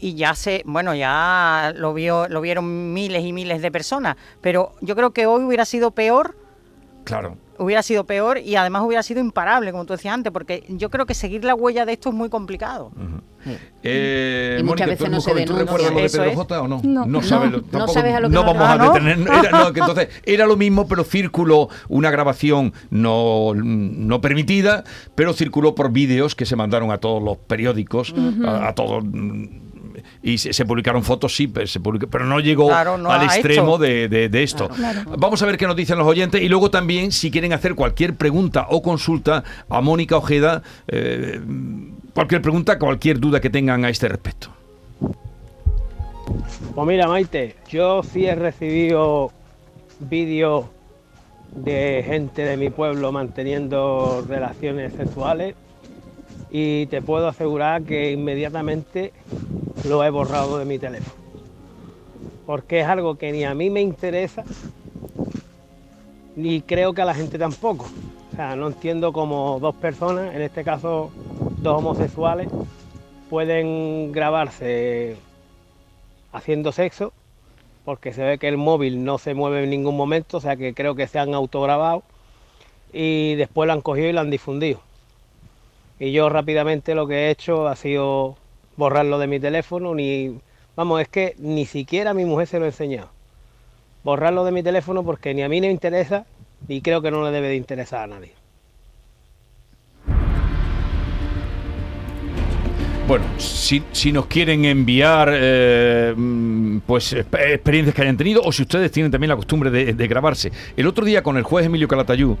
y 0.00 0.14
ya 0.14 0.34
se, 0.34 0.62
bueno, 0.66 0.94
ya 0.94 1.72
lo 1.76 1.94
vio, 1.94 2.28
lo 2.28 2.40
vieron 2.40 2.92
miles 2.92 3.24
y 3.24 3.32
miles 3.32 3.62
de 3.62 3.70
personas, 3.70 4.16
pero 4.40 4.72
yo 4.80 4.94
creo 4.94 5.12
que 5.12 5.26
hoy 5.26 5.44
hubiera 5.44 5.64
sido 5.64 5.92
peor, 5.92 6.36
Claro. 7.04 7.36
hubiera 7.58 7.82
sido 7.82 8.04
peor 8.04 8.38
y 8.38 8.56
además 8.56 8.82
hubiera 8.86 9.02
sido 9.02 9.20
imparable, 9.20 9.70
como 9.72 9.84
tú 9.84 9.92
decías 9.92 10.14
antes, 10.14 10.32
porque 10.32 10.64
yo 10.68 10.88
creo 10.90 11.04
que 11.06 11.14
seguir 11.14 11.44
la 11.44 11.54
huella 11.54 11.84
de 11.84 11.92
esto 11.94 12.08
es 12.10 12.14
muy 12.14 12.28
complicado. 12.28 12.90
Sí. 13.44 13.56
Eh, 13.82 14.58
Y 14.60 14.62
muchas 14.62 14.86
Mónica, 14.86 14.86
veces 14.86 14.98
¿tú 14.98 15.04
eres 15.04 15.12
no 15.16 15.20
se 15.22 15.30
joven? 15.30 15.44
¿Tú 15.46 15.52
denuncia. 15.54 15.64
recuerdas 15.64 15.92
lo 15.94 16.00
de 16.00 16.08
Pedro 16.10 16.24
es. 16.30 16.36
J 16.36 16.60
o 16.62 16.68
no? 16.68 16.80
No. 17.06 17.22
sabes 17.22 17.50
No, 17.50 17.56
lo- 17.58 17.64
no 17.78 17.88
sabes 17.88 18.14
a 18.14 18.20
lo 18.20 18.28
que 18.28 18.34
no 18.34 18.44
vamos 18.44 18.62
a 18.68 18.78
detener. 18.78 19.18
Era, 19.44 19.50
no, 19.50 19.72
que 19.72 19.80
entonces 19.80 20.08
era 20.24 20.46
lo 20.46 20.56
mismo, 20.56 20.86
pero 20.88 21.04
circuló 21.04 21.68
una 21.88 22.10
grabación 22.10 22.72
no, 22.90 23.52
no 23.54 24.20
permitida, 24.20 24.84
pero 25.14 25.32
circuló 25.32 25.74
por 25.74 25.90
vídeos 25.90 26.34
que 26.34 26.44
se 26.46 26.54
mandaron 26.56 26.90
a 26.90 26.98
todos 26.98 27.22
los 27.22 27.38
periódicos, 27.38 28.14
a, 28.46 28.68
a 28.68 28.74
todos. 28.74 29.04
Y 30.22 30.36
se, 30.36 30.52
se 30.52 30.66
publicaron 30.66 31.02
fotos, 31.02 31.34
sí, 31.34 31.46
pero, 31.48 31.66
se 31.66 31.80
publica- 31.80 32.06
pero 32.06 32.26
no 32.26 32.40
llegó 32.40 32.68
Claro, 32.68 32.98
no 32.98 33.10
al 33.10 33.22
extremo 33.24 33.72
esto. 33.74 33.78
de, 33.78 34.08
de- 34.08 34.28
de 34.28 34.42
esto. 34.42 34.68
Vamos 35.16 35.40
a 35.42 35.46
ver 35.46 35.56
qué 35.56 35.66
nos 35.66 35.76
dicen 35.76 35.96
los 35.96 36.06
oyentes 36.06 36.42
y 36.42 36.48
luego 36.48 36.70
también, 36.70 37.10
si 37.10 37.30
quieren 37.30 37.52
hacer 37.54 37.74
cualquier 37.74 38.14
pregunta 38.14 38.66
o 38.68 38.82
consulta 38.82 39.42
a 39.70 39.80
Mónica 39.80 40.16
Ojeda, 40.18 40.62
eh, 40.88 41.40
cualquier 42.12 42.42
pregunta, 42.42 42.78
cualquier 42.78 43.18
duda 43.18 43.40
que 43.40 43.48
tengan 43.48 43.84
a 43.86 43.88
este 43.88 44.08
respecto. 44.08 44.48
Pues 46.74 46.86
mira, 46.86 47.08
Maite, 47.08 47.56
yo 47.68 48.02
sí 48.02 48.26
he 48.26 48.34
recibido 48.34 49.32
vídeos 50.00 50.66
de 51.54 52.04
gente 52.06 52.42
de 52.42 52.56
mi 52.56 52.70
pueblo 52.70 53.10
manteniendo 53.10 54.24
relaciones 54.28 54.92
sexuales 54.92 55.54
y 56.50 56.86
te 56.86 57.02
puedo 57.02 57.26
asegurar 57.28 57.82
que 57.82 58.12
inmediatamente 58.12 59.12
lo 59.84 60.04
he 60.04 60.10
borrado 60.10 60.58
de 60.58 60.64
mi 60.64 60.78
teléfono. 60.78 61.14
Porque 62.46 62.80
es 62.80 62.86
algo 62.86 63.16
que 63.16 63.32
ni 63.32 63.44
a 63.44 63.54
mí 63.54 63.70
me 63.70 63.80
interesa, 63.80 64.44
ni 66.36 66.62
creo 66.62 66.92
que 66.92 67.02
a 67.02 67.04
la 67.04 67.14
gente 67.14 67.38
tampoco. 67.38 67.86
O 68.32 68.36
sea, 68.36 68.56
no 68.56 68.68
entiendo 68.68 69.12
cómo 69.12 69.58
dos 69.60 69.74
personas, 69.74 70.34
en 70.34 70.42
este 70.42 70.64
caso 70.64 71.10
dos 71.58 71.78
homosexuales, 71.78 72.48
pueden 73.28 74.12
grabarse 74.12 75.16
haciendo 76.32 76.72
sexo, 76.72 77.12
porque 77.84 78.12
se 78.12 78.22
ve 78.22 78.38
que 78.38 78.48
el 78.48 78.56
móvil 78.56 79.04
no 79.04 79.18
se 79.18 79.34
mueve 79.34 79.64
en 79.64 79.70
ningún 79.70 79.96
momento, 79.96 80.38
o 80.38 80.40
sea 80.40 80.56
que 80.56 80.74
creo 80.74 80.94
que 80.94 81.06
se 81.06 81.18
han 81.18 81.34
autograbado 81.34 82.02
y 82.92 83.34
después 83.36 83.66
lo 83.66 83.72
han 83.72 83.80
cogido 83.80 84.08
y 84.08 84.12
lo 84.12 84.20
han 84.20 84.30
difundido. 84.30 84.80
Y 85.98 86.12
yo 86.12 86.28
rápidamente 86.28 86.94
lo 86.94 87.06
que 87.06 87.26
he 87.26 87.30
hecho 87.30 87.68
ha 87.68 87.76
sido 87.76 88.36
borrarlo 88.80 89.18
de 89.18 89.28
mi 89.28 89.38
teléfono, 89.38 89.94
ni 89.94 90.40
vamos, 90.74 91.02
es 91.02 91.08
que 91.08 91.36
ni 91.38 91.66
siquiera 91.66 92.14
mi 92.14 92.24
mujer 92.24 92.48
se 92.48 92.58
lo 92.58 92.64
he 92.64 92.68
enseñado. 92.68 93.10
Borrarlo 94.02 94.42
de 94.44 94.52
mi 94.52 94.62
teléfono 94.62 95.04
porque 95.04 95.34
ni 95.34 95.42
a 95.42 95.48
mí 95.48 95.60
me 95.60 95.70
interesa, 95.70 96.26
y 96.66 96.80
creo 96.80 97.02
que 97.02 97.10
no 97.10 97.22
le 97.22 97.30
debe 97.30 97.48
de 97.48 97.56
interesar 97.56 98.04
a 98.04 98.06
nadie. 98.06 98.39
Bueno, 103.10 103.24
si, 103.38 104.12
nos 104.12 104.26
quieren 104.26 104.64
enviar 104.64 105.30
eh, 105.32 106.14
mm, 106.16 106.78
pues 106.86 107.12
exp- 107.12 107.40
experiencias 107.54 107.92
que 107.92 108.02
hayan 108.02 108.16
tenido 108.16 108.40
o 108.40 108.52
si 108.52 108.62
ustedes 108.62 108.92
tienen 108.92 109.10
también 109.10 109.30
la 109.30 109.34
costumbre 109.34 109.68
de, 109.68 110.06
grabarse. 110.06 110.52
El 110.76 110.86
otro 110.86 111.04
día 111.04 111.20
con 111.20 111.36
el 111.36 111.42
juez 111.42 111.66
Emilio 111.66 111.88
Calatayú 111.88 112.38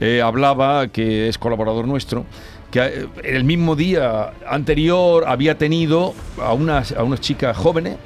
eh, 0.00 0.20
hablaba, 0.20 0.88
que 0.88 1.28
es 1.28 1.38
colaborador 1.38 1.86
nuestro, 1.86 2.26
que 2.72 2.80
eh, 2.80 3.06
el 3.22 3.44
mismo 3.44 3.76
día 3.76 4.32
anterior 4.44 5.22
había 5.24 5.56
tenido 5.56 6.14
a 6.42 6.52
unas, 6.52 6.90
a 6.90 7.04
unas 7.04 7.20
chicas 7.20 7.56
jóvenes 7.56 7.96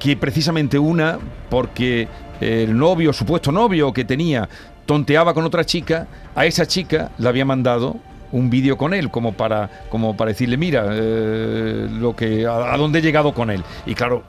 que 0.00 0.16
precisamente 0.16 0.76
una, 0.76 1.20
porque 1.50 2.08
el 2.40 2.76
novio, 2.76 3.12
supuesto 3.12 3.52
novio 3.52 3.92
que 3.92 4.04
tenía, 4.04 4.48
tonteaba 4.86 5.34
con 5.34 5.44
otra 5.44 5.64
chica, 5.64 6.08
a 6.34 6.46
esa 6.46 6.66
chica 6.66 7.12
le 7.16 7.28
había 7.28 7.44
mandado 7.44 8.00
un 8.32 8.50
vídeo 8.50 8.76
con 8.76 8.94
él, 8.94 9.10
como 9.10 9.32
para, 9.32 9.70
como 9.90 10.16
para 10.16 10.30
decirle, 10.30 10.56
mira, 10.56 10.86
eh, 10.92 11.86
lo 11.90 12.14
que, 12.16 12.46
a, 12.46 12.72
a 12.74 12.76
dónde 12.76 12.98
he 12.98 13.02
llegado 13.02 13.32
con 13.34 13.50
él. 13.50 13.62
Y 13.86 13.94
claro, 13.94 14.22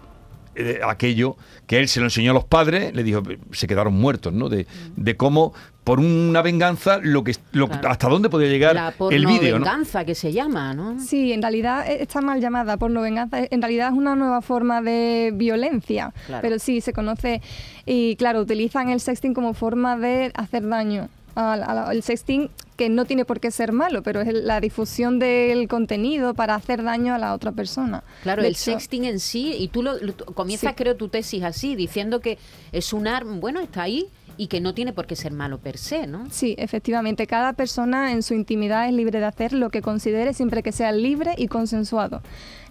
eh, 0.56 0.79
aquello 0.86 1.36
que 1.68 1.79
él 1.79 1.88
se 1.88 2.00
lo 2.00 2.08
enseñó 2.08 2.32
a 2.32 2.34
los 2.34 2.44
padres, 2.46 2.94
le 2.96 3.03
dijo, 3.03 3.22
se 3.51 3.68
quedaron 3.68 3.94
muertos, 3.94 4.34
¿no? 4.34 4.50
De, 4.50 4.65
de 4.96 5.15
cómo, 5.15 5.53
por 5.84 6.00
una 6.00 6.41
venganza, 6.41 7.00
lo 7.01 7.24
que, 7.24 7.36
lo- 7.51 7.68
Claro. 7.68 7.89
hasta 7.89 8.10
dónde 8.10 8.29
podía 8.29 8.48
llegar 8.50 8.75
La 8.75 8.94
el 9.12 9.25
vídeo, 9.25 9.60
¿no? 9.60 9.65
venganza 9.65 10.03
que 10.06 10.15
se 10.15 10.34
llama, 10.34 10.74
¿no? 10.74 11.00
Sí, 11.00 11.32
en 11.32 11.41
realidad 11.41 11.89
eh, 11.89 12.00
está 12.01 12.22
mal 12.22 12.41
llamada 12.41 12.77
porno 12.77 13.01
venganza. 13.01 13.38
En 13.50 13.62
realidad 13.62 13.89
es 13.91 13.98
una 13.98 14.15
nueva 14.15 14.41
forma 14.41 14.82
de 14.82 15.32
violencia. 15.34 16.12
Claro. 16.27 16.41
Pero 16.41 16.60
sí, 16.60 16.82
se 16.82 16.91
conoce. 16.94 17.41
Y 17.86 18.15
claro, 18.18 18.41
utilizan 18.41 18.89
el 18.89 19.00
sexting 19.00 19.34
como 19.34 19.53
forma 19.53 19.98
de 19.98 20.32
hacer 20.36 20.68
daño. 20.68 21.08
al- 21.36 21.94
El 21.96 22.03
sexting, 22.03 22.50
que 22.80 22.88
no 22.88 23.04
tiene 23.04 23.26
por 23.26 23.42
qué 23.42 23.52
ser 23.52 23.74
malo, 23.74 24.04
pero 24.04 24.22
es 24.22 24.34
la 24.34 24.62
difusión 24.62 25.20
del 25.20 25.68
contenido 25.68 26.34
para 26.34 26.56
hacer 26.56 26.82
daño 26.82 27.14
a 27.14 27.18
la 27.18 27.34
otra 27.34 27.52
persona. 27.52 28.06
Claro, 28.24 28.42
De 28.42 28.48
el 28.48 28.54
hecho, 28.54 28.64
sexting 28.72 29.04
en 29.04 29.20
sí, 29.20 29.54
y 29.60 29.68
tú 29.68 29.84
lo, 29.84 29.98
lo- 29.98 30.16
comienzas, 30.16 30.70
Sí. 30.72 30.76
creo, 30.78 30.96
tu 30.96 31.10
tesis 31.10 31.44
así, 31.44 31.76
diciendo 31.76 32.22
que 32.22 32.38
es 32.72 32.94
un 32.94 33.06
arma, 33.10 33.36
bueno, 33.36 33.60
está 33.60 33.82
ahí 33.84 34.08
y 34.39 34.48
que 34.48 34.62
no 34.62 34.74
tiene 34.74 34.93
por 34.93 35.05
qué 35.05 35.17
ser 35.17 35.34
malo 35.34 35.58
per 35.58 35.77
se, 35.77 36.08
¿no? 36.08 36.25
Sí, 36.31 36.55
efectivamente. 36.58 37.27
Cada 37.27 37.51
persona 37.51 38.13
en 38.13 38.24
su 38.24 38.34
intimidad 38.34 38.88
es 38.88 38.93
libre 38.93 39.19
de 39.19 39.25
hacer 39.25 39.51
lo 39.51 39.69
que 39.69 39.81
considere 39.81 40.34
siempre 40.34 40.63
que 40.63 40.72
sea 40.72 40.93
libre 40.93 41.36
y 41.38 41.50
consensuado. 41.50 42.22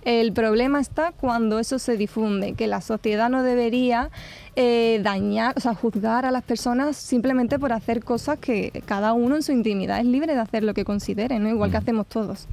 El 0.02 0.32
problema 0.32 0.80
está 0.80 1.12
cuando 1.12 1.58
eso 1.58 1.78
se 1.78 1.98
difunde, 1.98 2.54
que 2.54 2.68
la 2.68 2.80
sociedad 2.80 3.28
no 3.28 3.42
debería 3.42 4.08
eh, 4.56 4.98
dañar, 5.02 5.52
o 5.58 5.60
sea, 5.60 5.74
juzgar 5.74 6.24
a 6.24 6.30
las 6.30 6.42
personas 6.42 6.96
simplemente 6.96 7.58
por 7.58 7.74
hacer 7.74 8.02
cosas 8.02 8.38
que 8.38 8.82
cada 8.86 9.12
uno 9.12 9.36
en 9.36 9.42
su 9.42 9.52
intimidad 9.52 10.00
es 10.00 10.06
libre 10.06 10.32
de 10.32 10.40
hacer 10.40 10.64
lo 10.64 10.72
que 10.72 10.86
considere, 10.86 11.38
¿no? 11.38 11.50
Igual 11.50 11.70
que 11.70 11.76
hacemos 11.76 12.06
todos. 12.06 12.48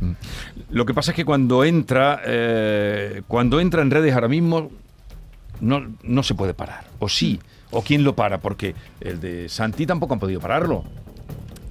Lo 0.69 0.85
que 0.85 0.93
pasa 0.93 1.11
es 1.11 1.15
que 1.15 1.23
cuando 1.23 1.63
entra, 1.63 2.19
eh, 2.25 3.21
cuando 3.29 3.61
entra 3.61 3.81
en 3.81 3.91
redes 3.91 4.13
ahora 4.13 4.27
mismo, 4.27 4.71
no, 5.61 5.95
no 6.03 6.21
se 6.21 6.35
puede 6.35 6.53
parar. 6.53 6.83
O 6.99 7.07
sí, 7.07 7.39
o 7.75 7.81
quién 7.81 8.03
lo 8.03 8.15
para, 8.15 8.39
porque 8.39 8.73
el 9.01 9.19
de 9.19 9.49
Santi 9.49 9.85
tampoco 9.85 10.13
han 10.13 10.19
podido 10.19 10.39
pararlo. 10.39 10.83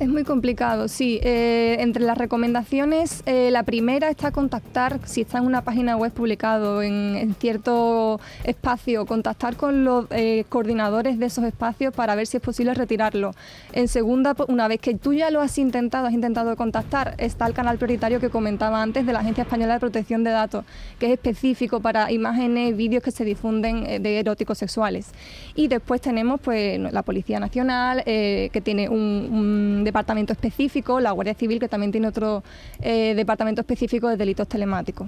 Es 0.05 0.11
muy 0.11 0.23
complicado, 0.23 0.87
sí. 0.89 1.19
Eh, 1.23 1.77
entre 1.81 2.05
las 2.05 2.19
recomendaciones, 2.19 3.23
eh, 3.25 3.49
la 3.51 3.63
primera 3.63 4.11
está 4.11 4.33
contactar, 4.33 5.01
si 5.07 5.23
está 5.23 5.39
en 5.39 5.47
una 5.47 5.63
página 5.63 5.97
web 5.97 6.13
publicado 6.13 6.83
en, 6.83 7.17
en 7.17 7.35
cierto 7.35 8.21
espacio, 8.45 9.07
contactar 9.07 9.57
con 9.57 9.83
los 9.83 10.05
eh, 10.11 10.45
coordinadores 10.51 11.19
de 11.19 11.25
esos 11.25 11.45
espacios 11.45 11.95
para 11.95 12.15
ver 12.17 12.27
si 12.27 12.37
es 12.37 12.43
posible 12.43 12.75
retirarlo. 12.75 13.31
En 13.73 13.89
segunda, 13.89 14.35
po- 14.35 14.45
una 14.49 14.69
vez 14.69 14.79
que 14.79 14.95
tú 14.95 15.15
ya 15.15 15.31
lo 15.31 15.41
has 15.41 15.57
intentado, 15.57 16.07
has 16.07 16.13
intentado 16.13 16.55
contactar, 16.55 17.15
está 17.17 17.47
el 17.47 17.55
canal 17.55 17.79
prioritario 17.79 18.21
que 18.21 18.29
comentaba 18.29 18.83
antes 18.83 19.07
de 19.07 19.13
la 19.15 19.21
Agencia 19.21 19.45
Española 19.45 19.73
de 19.73 19.81
Protección 19.81 20.23
de 20.23 20.33
Datos, 20.33 20.67
que 20.99 21.07
es 21.07 21.13
específico 21.13 21.81
para 21.81 22.13
imágenes 22.13 22.77
vídeos 22.77 23.03
que 23.03 23.11
se 23.11 23.25
difunden 23.25 24.03
de 24.03 24.19
eróticos 24.19 24.59
sexuales. 24.59 25.13
Y 25.55 25.69
después 25.69 26.03
tenemos 26.03 26.43
pues 26.43 26.79
la 26.79 27.03
Policía 27.03 27.41
Nacional, 27.41 28.03
que 28.05 28.61
tiene 28.63 28.91
un, 28.91 28.99
un 29.33 29.85
departamento 29.95 30.33
específico, 30.33 30.99
la 30.99 31.13
Guardia 31.13 31.35
Civil, 31.35 31.61
que 31.61 31.69
también 31.69 31.93
tiene 31.93 32.09
otro 32.09 32.43
eh, 32.81 33.13
departamento 33.15 33.61
específico 33.61 34.09
de 34.09 34.17
delitos 34.17 34.49
telemáticos. 34.49 35.07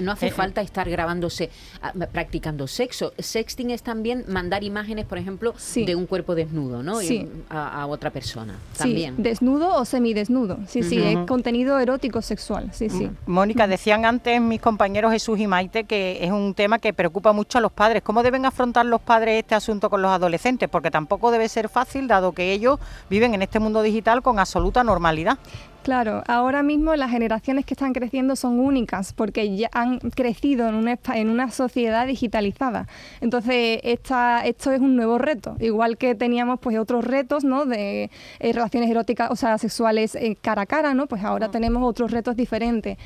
No 0.00 0.10
hace 0.10 0.26
Eh, 0.26 0.30
falta 0.32 0.60
estar 0.60 0.90
grabándose, 0.90 1.50
ah, 1.80 1.92
practicando 2.10 2.66
sexo. 2.66 3.12
Sexting 3.16 3.70
es 3.70 3.84
también 3.84 4.24
mandar 4.26 4.64
imágenes, 4.64 5.04
por 5.06 5.18
ejemplo, 5.18 5.54
Sí. 5.56 5.84
de 5.84 5.94
un 5.94 6.06
cuerpo 6.06 6.34
desnudo, 6.34 6.82
¿no? 6.82 6.96
Sí. 6.98 7.28
a, 7.48 7.82
a 7.82 7.86
otra 7.86 8.10
persona. 8.10 8.54
Sí, 8.72 8.78
También. 8.78 9.14
desnudo 9.18 9.76
o 9.76 9.84
semidesnudo. 9.84 10.58
Sí, 10.66 10.82
sí, 10.82 11.00
es 11.00 11.16
contenido 11.28 11.78
erótico 11.78 12.20
sexual. 12.22 12.70
Sí, 12.72 12.88
sí. 12.90 13.08
Mónica, 13.26 13.68
decían 13.68 14.04
antes 14.04 14.40
mis 14.40 14.60
compañeros 14.60 15.12
Jesús 15.12 15.38
y 15.38 15.46
Maite 15.46 15.84
que 15.84 16.24
es 16.24 16.32
un 16.32 16.54
tema 16.54 16.78
que 16.80 16.92
preocupa 16.92 17.32
mucho 17.32 17.58
a 17.58 17.60
los 17.60 17.70
padres. 17.70 18.02
¿Cómo 18.02 18.22
deben 18.24 18.46
afrontar 18.46 18.84
los 18.86 19.00
padres 19.00 19.38
este 19.38 19.54
asunto 19.54 19.90
con 19.90 20.02
los 20.02 20.10
adolescentes? 20.10 20.68
Porque 20.68 20.90
tampoco 20.90 21.30
debe 21.30 21.48
ser 21.48 21.68
fácil, 21.68 22.08
dado 22.08 22.32
que 22.32 22.52
ellos 22.52 22.80
viven 23.10 23.34
en 23.34 23.42
este 23.42 23.60
mundo 23.60 23.82
digital 23.82 24.13
con 24.22 24.38
absoluta 24.38 24.82
normalidad. 24.84 25.38
Claro, 25.82 26.22
ahora 26.28 26.62
mismo 26.62 26.96
las 26.96 27.10
generaciones 27.10 27.66
que 27.66 27.74
están 27.74 27.92
creciendo 27.92 28.36
son 28.36 28.58
únicas 28.58 29.12
porque 29.12 29.54
ya 29.54 29.68
han 29.72 29.98
crecido 29.98 30.66
en 30.66 30.76
una, 30.76 30.94
espa- 30.96 31.16
en 31.18 31.28
una 31.28 31.50
sociedad 31.50 32.06
digitalizada. 32.06 32.88
Entonces, 33.20 33.80
esta, 33.82 34.46
esto 34.46 34.72
es 34.72 34.80
un 34.80 34.96
nuevo 34.96 35.18
reto. 35.18 35.56
Igual 35.60 35.98
que 35.98 36.14
teníamos 36.14 36.58
pues 36.60 36.78
otros 36.78 37.04
retos, 37.04 37.44
¿no? 37.44 37.66
De 37.66 38.10
eh, 38.38 38.52
relaciones 38.54 38.90
eróticas, 38.90 39.30
o 39.30 39.36
sea, 39.36 39.58
sexuales 39.58 40.14
eh, 40.14 40.38
cara 40.40 40.62
a 40.62 40.66
cara, 40.66 40.94
¿no? 40.94 41.06
Pues 41.06 41.22
ahora 41.22 41.50
tenemos 41.50 41.82
otros 41.86 42.12
retos 42.12 42.34
diferentes. 42.34 42.96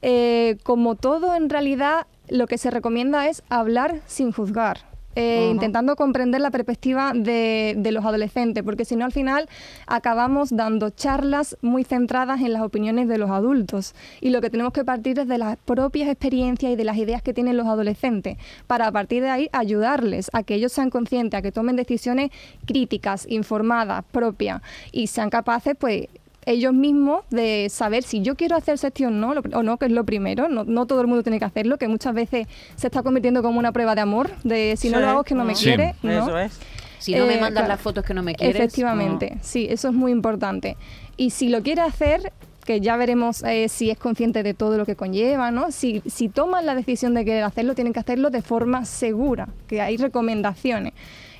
Eh, 0.00 0.56
como 0.62 0.94
todo, 0.94 1.34
en 1.34 1.50
realidad, 1.50 2.06
lo 2.28 2.46
que 2.46 2.56
se 2.56 2.70
recomienda 2.70 3.28
es 3.28 3.42
hablar 3.50 4.00
sin 4.06 4.32
juzgar. 4.32 4.90
Eh, 5.14 5.48
intentando 5.50 5.96
comprender 5.96 6.40
la 6.40 6.50
perspectiva 6.50 7.12
de, 7.14 7.74
de 7.76 7.92
los 7.92 8.04
adolescentes, 8.04 8.62
porque 8.62 8.84
si 8.84 8.96
no 8.96 9.04
al 9.04 9.12
final 9.12 9.48
acabamos 9.86 10.54
dando 10.54 10.90
charlas 10.90 11.56
muy 11.62 11.84
centradas 11.84 12.40
en 12.40 12.52
las 12.52 12.62
opiniones 12.62 13.08
de 13.08 13.18
los 13.18 13.30
adultos. 13.30 13.94
Y 14.20 14.30
lo 14.30 14.40
que 14.40 14.50
tenemos 14.50 14.72
que 14.72 14.84
partir 14.84 15.18
es 15.18 15.28
de 15.28 15.38
las 15.38 15.56
propias 15.58 16.08
experiencias 16.08 16.72
y 16.72 16.76
de 16.76 16.84
las 16.84 16.96
ideas 16.96 17.22
que 17.22 17.34
tienen 17.34 17.56
los 17.56 17.66
adolescentes, 17.66 18.38
para 18.66 18.86
a 18.86 18.92
partir 18.92 19.22
de 19.22 19.30
ahí 19.30 19.48
ayudarles 19.52 20.30
a 20.32 20.42
que 20.42 20.54
ellos 20.54 20.72
sean 20.72 20.90
conscientes, 20.90 21.38
a 21.38 21.42
que 21.42 21.52
tomen 21.52 21.76
decisiones 21.76 22.30
críticas, 22.66 23.26
informadas, 23.28 24.04
propias 24.10 24.62
y 24.92 25.06
sean 25.08 25.30
capaces 25.30 25.74
pues 25.78 26.08
ellos 26.46 26.72
mismos 26.74 27.24
de 27.30 27.68
saber 27.70 28.02
si 28.02 28.20
yo 28.22 28.34
quiero 28.36 28.56
hacer 28.56 28.76
o 29.06 29.10
no, 29.10 29.34
lo- 29.34 29.42
o 29.54 29.62
no, 29.62 29.76
que 29.78 29.86
es 29.86 29.92
lo 29.92 30.04
primero. 30.04 30.48
No, 30.48 30.64
no 30.64 30.86
todo 30.86 31.00
el 31.00 31.06
mundo 31.06 31.22
tiene 31.22 31.38
que 31.38 31.44
hacerlo, 31.44 31.78
que 31.78 31.88
muchas 31.88 32.14
veces 32.14 32.46
se 32.76 32.86
está 32.86 33.02
convirtiendo 33.02 33.42
como 33.42 33.58
una 33.58 33.72
prueba 33.72 33.94
de 33.94 34.00
amor, 34.00 34.30
de 34.44 34.74
si 34.76 34.90
no 34.90 35.00
lo 35.00 35.08
hago 35.08 35.20
es 35.20 35.26
que 35.26 35.34
no 35.34 35.44
me 35.44 35.54
Sí. 35.54 35.64
quiere. 35.64 35.94
¿no? 36.02 36.10
Eso 36.10 36.38
es. 36.38 36.58
Si 36.98 37.14
no 37.14 37.26
me 37.26 37.34
Eh, 37.34 37.40
mandas 37.40 37.62
claro. 37.62 37.68
las 37.68 37.80
fotos 37.80 38.04
que 38.04 38.14
no 38.14 38.22
me 38.22 38.34
quieres. 38.34 38.54
Efectivamente, 38.56 39.38
sí, 39.40 39.66
eso 39.68 39.88
es 39.88 39.94
muy 39.94 40.12
importante. 40.12 40.76
Y 41.16 41.30
si 41.30 41.48
lo 41.48 41.62
quiere 41.62 41.82
hacer, 41.82 42.32
que 42.64 42.80
ya 42.80 42.96
veremos 42.96 43.42
eh, 43.42 43.68
si 43.68 43.90
es 43.90 43.98
consciente 43.98 44.44
de 44.44 44.54
todo 44.54 44.78
lo 44.78 44.86
que 44.86 44.94
conlleva, 44.94 45.50
¿no? 45.50 45.72
Si, 45.72 46.00
si 46.06 46.28
toman 46.28 46.64
la 46.64 46.76
decisión 46.76 47.12
de 47.12 47.24
querer 47.24 47.42
hacerlo, 47.42 47.74
tienen 47.74 47.92
que 47.92 47.98
hacerlo 47.98 48.30
de 48.30 48.40
forma 48.40 48.84
segura, 48.84 49.48
que 49.66 49.80
hay 49.80 49.96
recomendaciones. 49.96 50.92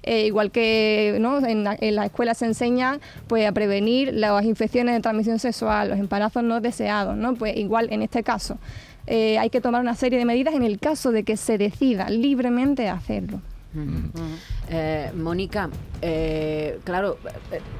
Eh, 0.04 0.26
igual 0.26 0.50
que 0.50 1.16
¿no? 1.20 1.38
en, 1.46 1.62
la, 1.62 1.76
en 1.80 1.94
la 1.94 2.06
escuela 2.06 2.34
se 2.34 2.46
enseña 2.46 2.98
pues, 3.28 3.46
a 3.46 3.52
prevenir 3.52 4.12
las 4.12 4.44
infecciones 4.44 4.96
de 4.96 5.00
transmisión 5.00 5.38
sexual, 5.38 5.90
los 5.90 5.98
embarazos 5.98 6.42
no 6.42 6.60
deseados, 6.60 7.16
¿no? 7.16 7.34
Pues 7.34 7.56
igual 7.56 7.88
en 7.92 8.02
este 8.02 8.24
caso 8.24 8.58
eh, 9.06 9.38
hay 9.38 9.48
que 9.48 9.60
tomar 9.60 9.80
una 9.80 9.94
serie 9.94 10.18
de 10.18 10.24
medidas 10.24 10.54
en 10.54 10.64
el 10.64 10.80
caso 10.80 11.12
de 11.12 11.22
que 11.22 11.36
se 11.36 11.56
decida 11.56 12.10
libremente 12.10 12.88
hacerlo. 12.88 13.40
Eh, 14.68 15.10
Mónica, 15.16 15.70
claro, 16.84 17.16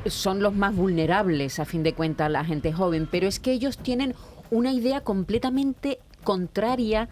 son 0.07 0.43
los 0.43 0.55
más 0.55 0.75
vulnerables 0.75 1.59
a 1.59 1.65
fin 1.65 1.83
de 1.83 1.93
cuentas 1.93 2.31
la 2.31 2.45
gente 2.45 2.73
joven, 2.73 3.09
pero 3.11 3.27
es 3.27 3.41
que 3.41 3.53
ellos 3.53 3.79
tienen 3.79 4.15
una 4.51 4.73
idea 4.73 5.01
completamente 5.01 5.99
contraria 6.23 7.09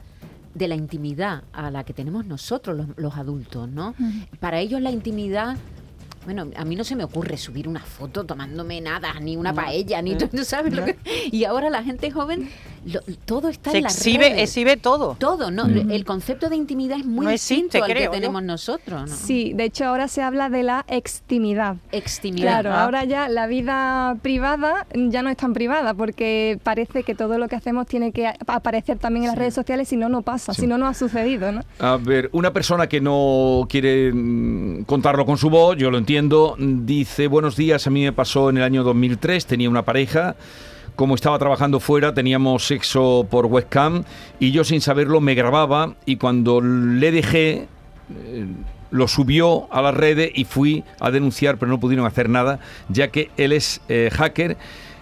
de 0.55 0.69
la 0.69 0.75
intimidad 0.75 1.45
a 1.53 1.71
la 1.71 1.85
que 1.85 1.93
tenemos 1.93 2.27
nosotros 2.27 2.77
los, 2.77 2.87
los 2.97 3.17
adultos, 3.17 3.69
¿no? 3.69 3.95
Para 4.41 4.61
ellos 4.61 4.81
la 4.81 4.91
intimidad 4.91 5.57
bueno, 6.25 6.49
a 6.55 6.65
mí 6.67 6.77
no 6.77 6.85
se 6.85 6.97
me 6.97 7.05
ocurre 7.05 7.39
subir 7.39 7.67
una 7.67 7.81
foto 7.81 8.25
tomándome 8.25 8.81
nada, 8.81 9.19
ni 9.21 9.37
una 9.37 9.55
paella, 9.55 10.03
ni 10.03 10.17
tú, 10.17 10.29
¿tú 10.29 10.45
sabes 10.45 10.75
lo 10.75 10.85
que... 10.85 10.99
Y 11.33 11.45
ahora 11.45 11.71
la 11.71 11.83
gente 11.83 12.11
joven 12.11 12.51
lo- 12.87 13.01
todo 13.25 13.49
está 13.49 13.71
Se 13.71 13.79
en 13.79 13.85
las 13.85 13.97
exhibe, 13.97 14.29
redes. 14.31 14.43
exhibe 14.51 14.77
todo. 14.77 15.17
Todo, 15.19 15.51
¿no? 15.51 15.67
Mm. 15.67 15.91
El 15.91 16.05
concepto 16.05 16.49
de 16.49 16.57
intimidad 16.57 16.99
es 16.99 17.07
muy 17.07 17.27
No 17.27 17.33
distinto 17.33 17.79
existe, 17.79 17.79
al 17.79 17.91
creo 17.91 18.11
que 18.11 18.17
tenemos 18.17 18.43
nosotros, 18.43 19.11
¿no? 19.11 19.17
Sí, 19.17 19.53
de 19.55 19.65
hecho 19.65 19.85
ahora 19.85 20.09
se 20.09 20.23
habla 20.23 20.49
de 20.49 20.63
la 20.63 20.85
extimidad. 20.89 21.77
Extimidad. 21.93 22.61
Claro, 22.63 22.73
Ah. 22.73 22.85
ahora 22.85 23.05
ya 23.05 23.29
la 23.29 23.47
vida 23.47 24.17
privada 24.23 24.87
ya 24.95 25.23
no 25.23 25.29
es 25.31 25.37
tan 25.37 25.53
privada 25.53 25.95
porque 25.95 26.59
parece 26.63 27.03
que 27.03 27.15
todo 27.15 27.39
lo 27.39 27.49
que 27.49 27.57
hacemos 27.57 27.87
tiene 27.87 28.13
que 28.13 28.27
aparecer 28.27 28.99
también 28.99 29.25
en 29.25 29.29
las 29.31 29.39
redes 29.39 29.55
sociales, 29.55 29.89
si 29.89 29.97
no, 29.97 30.09
no 30.09 30.23
pasa, 30.23 30.55
si 30.55 30.67
no, 30.67 30.79
no 30.79 30.87
ha 30.87 30.95
sucedido, 30.95 31.53
¿no? 31.53 31.63
A 31.79 31.97
ver, 31.97 32.31
una 32.33 32.53
persona 32.53 32.89
que 32.89 33.01
no 33.01 33.67
quiere 33.69 34.13
mm, 34.13 34.85
contarlo 34.85 35.27
con 35.27 35.37
su 35.37 35.51
voz, 35.51 35.77
yo 35.77 35.91
lo 35.91 35.99
entiendo, 35.99 36.57
dice, 36.59 37.27
buenos 37.27 37.57
días, 37.57 37.87
a 37.87 37.91
mí 37.91 38.03
me 38.05 38.13
pasó 38.13 38.51
en 38.51 38.57
el 38.59 38.63
año 38.63 38.83
2003, 38.85 39.47
tenía 39.47 39.69
una 39.69 39.85
pareja, 39.85 40.37
como 41.01 41.15
estaba 41.15 41.39
trabajando 41.39 41.81
fuera, 41.81 42.13
teníamos 42.13 42.67
sexo 42.67 43.27
por 43.31 43.47
webcam 43.47 44.05
y 44.39 44.51
yo 44.51 44.65
sin 44.65 44.83
saberlo 44.83 45.23
me 45.23 45.35
grababa 45.35 45.95
y 46.05 46.17
cuando 46.17 46.61
le 46.61 47.11
dejé... 47.11 47.69
eh, 48.15 48.47
lo 48.91 49.09
subió 49.09 49.73
a 49.73 49.81
las 49.81 49.95
redes 49.95 50.31
y 50.35 50.45
fui 50.45 50.85
a 50.99 51.11
denunciar, 51.11 51.57
pero 51.57 51.71
no 51.71 51.81
pudieron 51.81 52.05
hacer 52.05 52.29
nada, 52.29 52.59
ya 52.91 53.09
que 53.09 53.31
él 53.39 53.53
es 53.53 53.81
eh, 53.89 54.11
hacker 54.13 54.59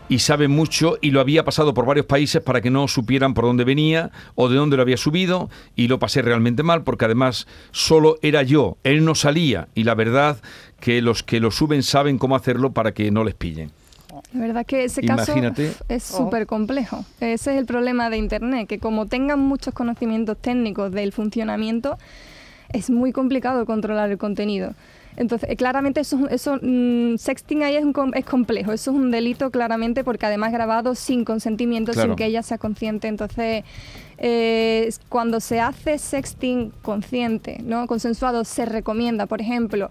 y 0.08 0.20
sabe 0.20 0.46
mucho 0.46 0.98
y 1.00 1.10
lo 1.10 1.20
había 1.20 1.44
pasado 1.44 1.74
por 1.74 1.84
varios 1.84 2.06
países 2.06 2.42
para 2.42 2.60
que 2.60 2.70
no 2.70 2.86
supieran 2.86 3.34
por 3.34 3.46
dónde 3.46 3.64
venía 3.64 4.12
o 4.36 4.48
de 4.48 4.56
dónde 4.56 4.76
lo 4.76 4.82
había 4.82 4.98
subido 4.98 5.50
y 5.74 5.88
lo 5.88 5.98
pasé 5.98 6.22
realmente 6.22 6.62
mal 6.62 6.84
porque 6.84 7.06
además 7.06 7.48
solo 7.72 8.18
era 8.22 8.44
yo, 8.44 8.76
él 8.84 9.04
no 9.04 9.16
salía 9.16 9.66
y 9.74 9.82
la 9.82 9.96
verdad 9.96 10.40
que 10.78 11.02
los 11.02 11.24
que 11.24 11.40
lo 11.40 11.50
suben 11.50 11.82
saben 11.82 12.18
cómo 12.18 12.36
hacerlo 12.36 12.72
para 12.72 12.92
que 12.92 13.10
no 13.10 13.24
les 13.24 13.34
pillen. 13.34 13.72
La 14.34 14.40
verdad 14.40 14.66
que 14.66 14.84
ese 14.84 15.02
caso 15.02 15.32
Imagínate. 15.32 15.72
es 15.88 16.12
Oh. 16.12 16.18
súper 16.18 16.46
complejo. 16.46 17.04
Ese 17.20 17.52
es 17.52 17.58
el 17.58 17.64
problema 17.66 18.10
de 18.10 18.18
Internet, 18.18 18.68
que 18.68 18.78
como 18.78 19.06
tengan 19.06 19.40
muchos 19.40 19.72
conocimientos 19.72 20.36
técnicos 20.36 20.92
del 20.92 21.12
funcionamiento, 21.12 21.96
es 22.72 22.90
muy 22.90 23.12
complicado 23.12 23.64
controlar 23.64 24.10
el 24.10 24.18
contenido. 24.18 24.74
Entonces, 25.16 25.48
eh, 25.50 25.56
claramente 25.56 26.00
eso, 26.00 26.16
es 26.28 26.46
un- 26.46 26.58
eso 26.58 26.58
mm, 26.62 27.16
sexting 27.16 27.62
ahí 27.64 27.76
es, 27.76 27.84
un 27.84 27.92
com- 27.92 28.12
es 28.14 28.24
complejo, 28.24 28.72
eso 28.72 28.90
es 28.92 28.96
un 28.96 29.10
delito 29.10 29.50
claramente 29.50 30.04
porque 30.04 30.26
además 30.26 30.52
grabado 30.52 30.94
sin 30.94 31.24
consentimiento, 31.24 31.92
Claro. 31.92 32.10
sin 32.10 32.16
que 32.16 32.26
ella 32.26 32.42
sea 32.42 32.58
consciente. 32.58 33.08
Entonces, 33.08 33.64
eh, 34.18 34.90
cuando 35.08 35.40
se 35.40 35.60
hace 35.60 35.98
sexting 35.98 36.72
consciente, 36.82 37.58
¿no? 37.62 37.86
consensuado, 37.86 38.44
se 38.44 38.64
recomienda, 38.64 39.26
por 39.26 39.40
ejemplo, 39.40 39.90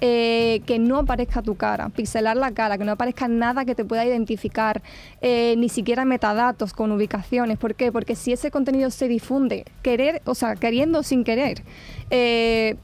eh, 0.00 0.62
que 0.66 0.78
no 0.78 0.98
aparezca 0.98 1.42
tu 1.42 1.56
cara, 1.56 1.88
pixelar 1.88 2.36
la 2.36 2.52
cara, 2.52 2.78
que 2.78 2.84
no 2.84 2.92
aparezca 2.92 3.26
nada 3.26 3.64
que 3.64 3.74
te 3.74 3.84
pueda 3.84 4.04
identificar, 4.04 4.80
eh, 5.20 5.54
ni 5.58 5.68
siquiera 5.68 6.04
metadatos 6.04 6.72
con 6.72 6.92
ubicaciones. 6.92 7.58
¿Por 7.58 7.74
qué? 7.74 7.90
Porque 7.90 8.14
si 8.14 8.32
ese 8.32 8.50
contenido 8.50 8.90
se 8.90 9.08
difunde, 9.08 9.64
querer, 9.82 10.22
o 10.24 10.36
sea, 10.36 10.54
queriendo 10.54 11.00
o 11.00 11.02
sin 11.02 11.24
querer, 11.24 11.62
eh, 12.10 12.76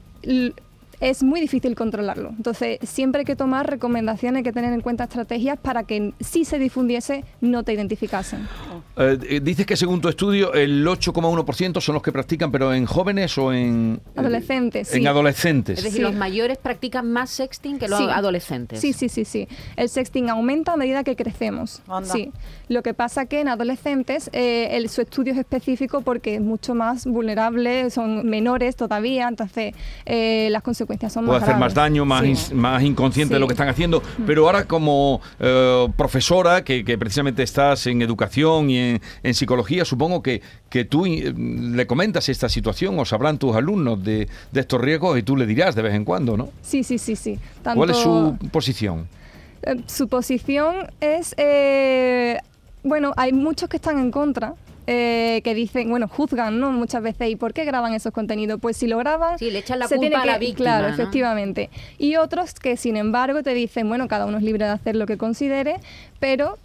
es 1.09 1.21
muy 1.23 1.39
difícil 1.39 1.75
controlarlo. 1.75 2.29
Entonces, 2.29 2.79
siempre 2.83 3.19
hay 3.19 3.25
que 3.25 3.35
tomar 3.35 3.69
recomendaciones, 3.69 4.39
hay 4.39 4.43
que 4.43 4.51
tener 4.51 4.73
en 4.73 4.81
cuenta 4.81 5.03
estrategias 5.03 5.59
para 5.59 5.83
que 5.83 6.13
si 6.19 6.45
se 6.45 6.57
difundiese, 6.57 7.23
no 7.41 7.63
te 7.63 7.73
identificasen. 7.73 8.47
Eh, 8.97 9.17
eh, 9.29 9.39
dices 9.39 9.65
que 9.67 9.75
según 9.77 10.01
tu 10.01 10.09
estudio 10.09 10.53
el 10.53 10.85
8,1% 10.87 11.79
son 11.79 11.93
los 11.93 12.01
que 12.01 12.11
practican, 12.11 12.51
pero 12.51 12.73
en 12.73 12.85
jóvenes 12.85 13.37
o 13.37 13.53
en... 13.53 14.01
eh, 14.15 14.19
Adolescentes, 14.19 14.93
En 14.93 15.01
sí. 15.01 15.07
adolescentes. 15.07 15.77
Es 15.77 15.83
decir, 15.83 15.97
Sí. 15.97 16.01
los 16.01 16.15
mayores 16.15 16.57
practican 16.57 17.11
más 17.11 17.29
sexting 17.29 17.77
que 17.77 17.87
los 17.87 17.99
Sí. 17.99 18.05
adolescentes. 18.09 18.79
Sí, 18.81 18.91
sí, 18.93 19.07
sí, 19.07 19.25
sí. 19.25 19.47
El 19.75 19.89
sexting 19.89 20.29
aumenta 20.29 20.73
a 20.73 20.75
medida 20.77 21.03
que 21.03 21.15
crecemos. 21.15 21.81
Anda. 21.87 22.11
Sí. 22.11 22.31
Lo 22.67 22.81
que 22.81 22.93
pasa 22.95 23.27
que 23.27 23.41
en 23.41 23.47
adolescentes 23.49 24.29
eh, 24.33 24.69
el- 24.71 24.89
su 24.89 25.01
estudio 25.01 25.33
es 25.33 25.39
específico 25.39 26.01
porque 26.01 26.35
es 26.35 26.41
mucho 26.41 26.73
más 26.73 27.05
vulnerable, 27.05 27.89
son 27.91 28.27
menores 28.27 28.75
todavía, 28.75 29.27
entonces 29.27 29.75
eh, 30.05 30.47
las 30.51 30.63
consecuencias 30.63 30.94
son 31.09 31.25
puede 31.25 31.39
más 31.39 31.47
hacer 31.49 31.59
más 31.59 31.73
daño, 31.73 32.05
más, 32.05 32.23
Sí. 32.39 32.53
más 32.53 32.81
inconsciente 32.83 33.33
de 33.35 33.39
lo 33.39 33.47
que 33.47 33.53
están 33.53 33.69
haciendo. 33.69 34.01
Pero 34.25 34.45
ahora 34.45 34.65
como 34.65 35.21
eh, 35.39 35.87
profesora, 35.95 36.63
que, 36.63 36.83
que 36.83 36.97
precisamente 36.97 37.43
estás 37.43 37.85
en 37.87 38.01
educación 38.01 38.69
y 38.69 38.77
en, 38.77 39.01
en 39.23 39.33
psicología, 39.33 39.85
supongo 39.85 40.21
que, 40.23 40.41
que 40.69 40.85
tú 40.85 41.05
eh, 41.05 41.33
le 41.35 41.85
comentas 41.87 42.29
esta 42.29 42.49
situación, 42.49 42.97
os 42.99 43.11
hablan 43.13 43.37
tus 43.37 43.55
alumnos 43.55 44.03
de, 44.03 44.27
de 44.51 44.59
estos 44.59 44.81
riesgos 44.81 45.17
y 45.19 45.23
tú 45.23 45.35
le 45.37 45.45
dirás 45.45 45.75
de 45.75 45.81
vez 45.81 45.93
en 45.93 46.05
cuando, 46.05 46.37
¿no? 46.37 46.49
Sí, 46.61 46.83
sí, 46.83 46.97
sí, 46.97 47.15
sí. 47.15 47.39
¿Cuál 47.63 47.89
es 47.91 47.97
su 47.97 48.37
posición? 48.51 49.07
Eh, 49.63 49.81
su 49.87 50.07
posición 50.07 50.75
es, 51.01 51.35
bueno, 52.83 53.13
hay 53.17 53.33
muchos 53.33 53.67
que 53.69 53.77
están 53.77 53.99
en 53.99 54.11
contra. 54.11 54.53
Eh, 54.87 55.41
que 55.43 55.53
dicen, 55.55 55.89
bueno, 55.89 56.07
juzgan, 56.07 56.59
¿no? 56.59 56.71
Muchas 56.71 57.01
veces, 57.03 57.29
¿y 57.29 57.35
por 57.35 57.53
qué 57.53 57.65
graban 57.65 57.93
esos 57.93 58.13
contenidos? 58.13 58.59
Pues 58.61 58.77
si 58.77 58.87
lo 58.87 58.97
graban... 58.97 59.37
Sí, 59.39 59.51
le 59.51 59.59
echan 59.59 59.79
la 59.79 59.87
se 59.87 59.95
culpa 59.95 60.09
tiene 60.09 60.15
a 60.21 60.25
la 60.25 60.33
que- 60.33 60.39
víctima, 60.45 60.65
Claro, 60.69 60.87
¿no? 60.87 60.93
efectivamente. 60.93 61.69
Y 61.97 62.15
otros 62.17 62.53
que, 62.53 62.77
sin 62.77 62.97
embargo, 62.97 63.43
te 63.43 63.53
dicen, 63.53 63.87
bueno, 63.87 64.07
cada 64.07 64.25
uno 64.25 64.37
es 64.37 64.43
libre 64.43 64.65
de 64.65 64.71
hacer 64.71 64.95
lo 64.95 65.05
que 65.05 65.17
considere, 65.17 65.77
pero 66.19 66.57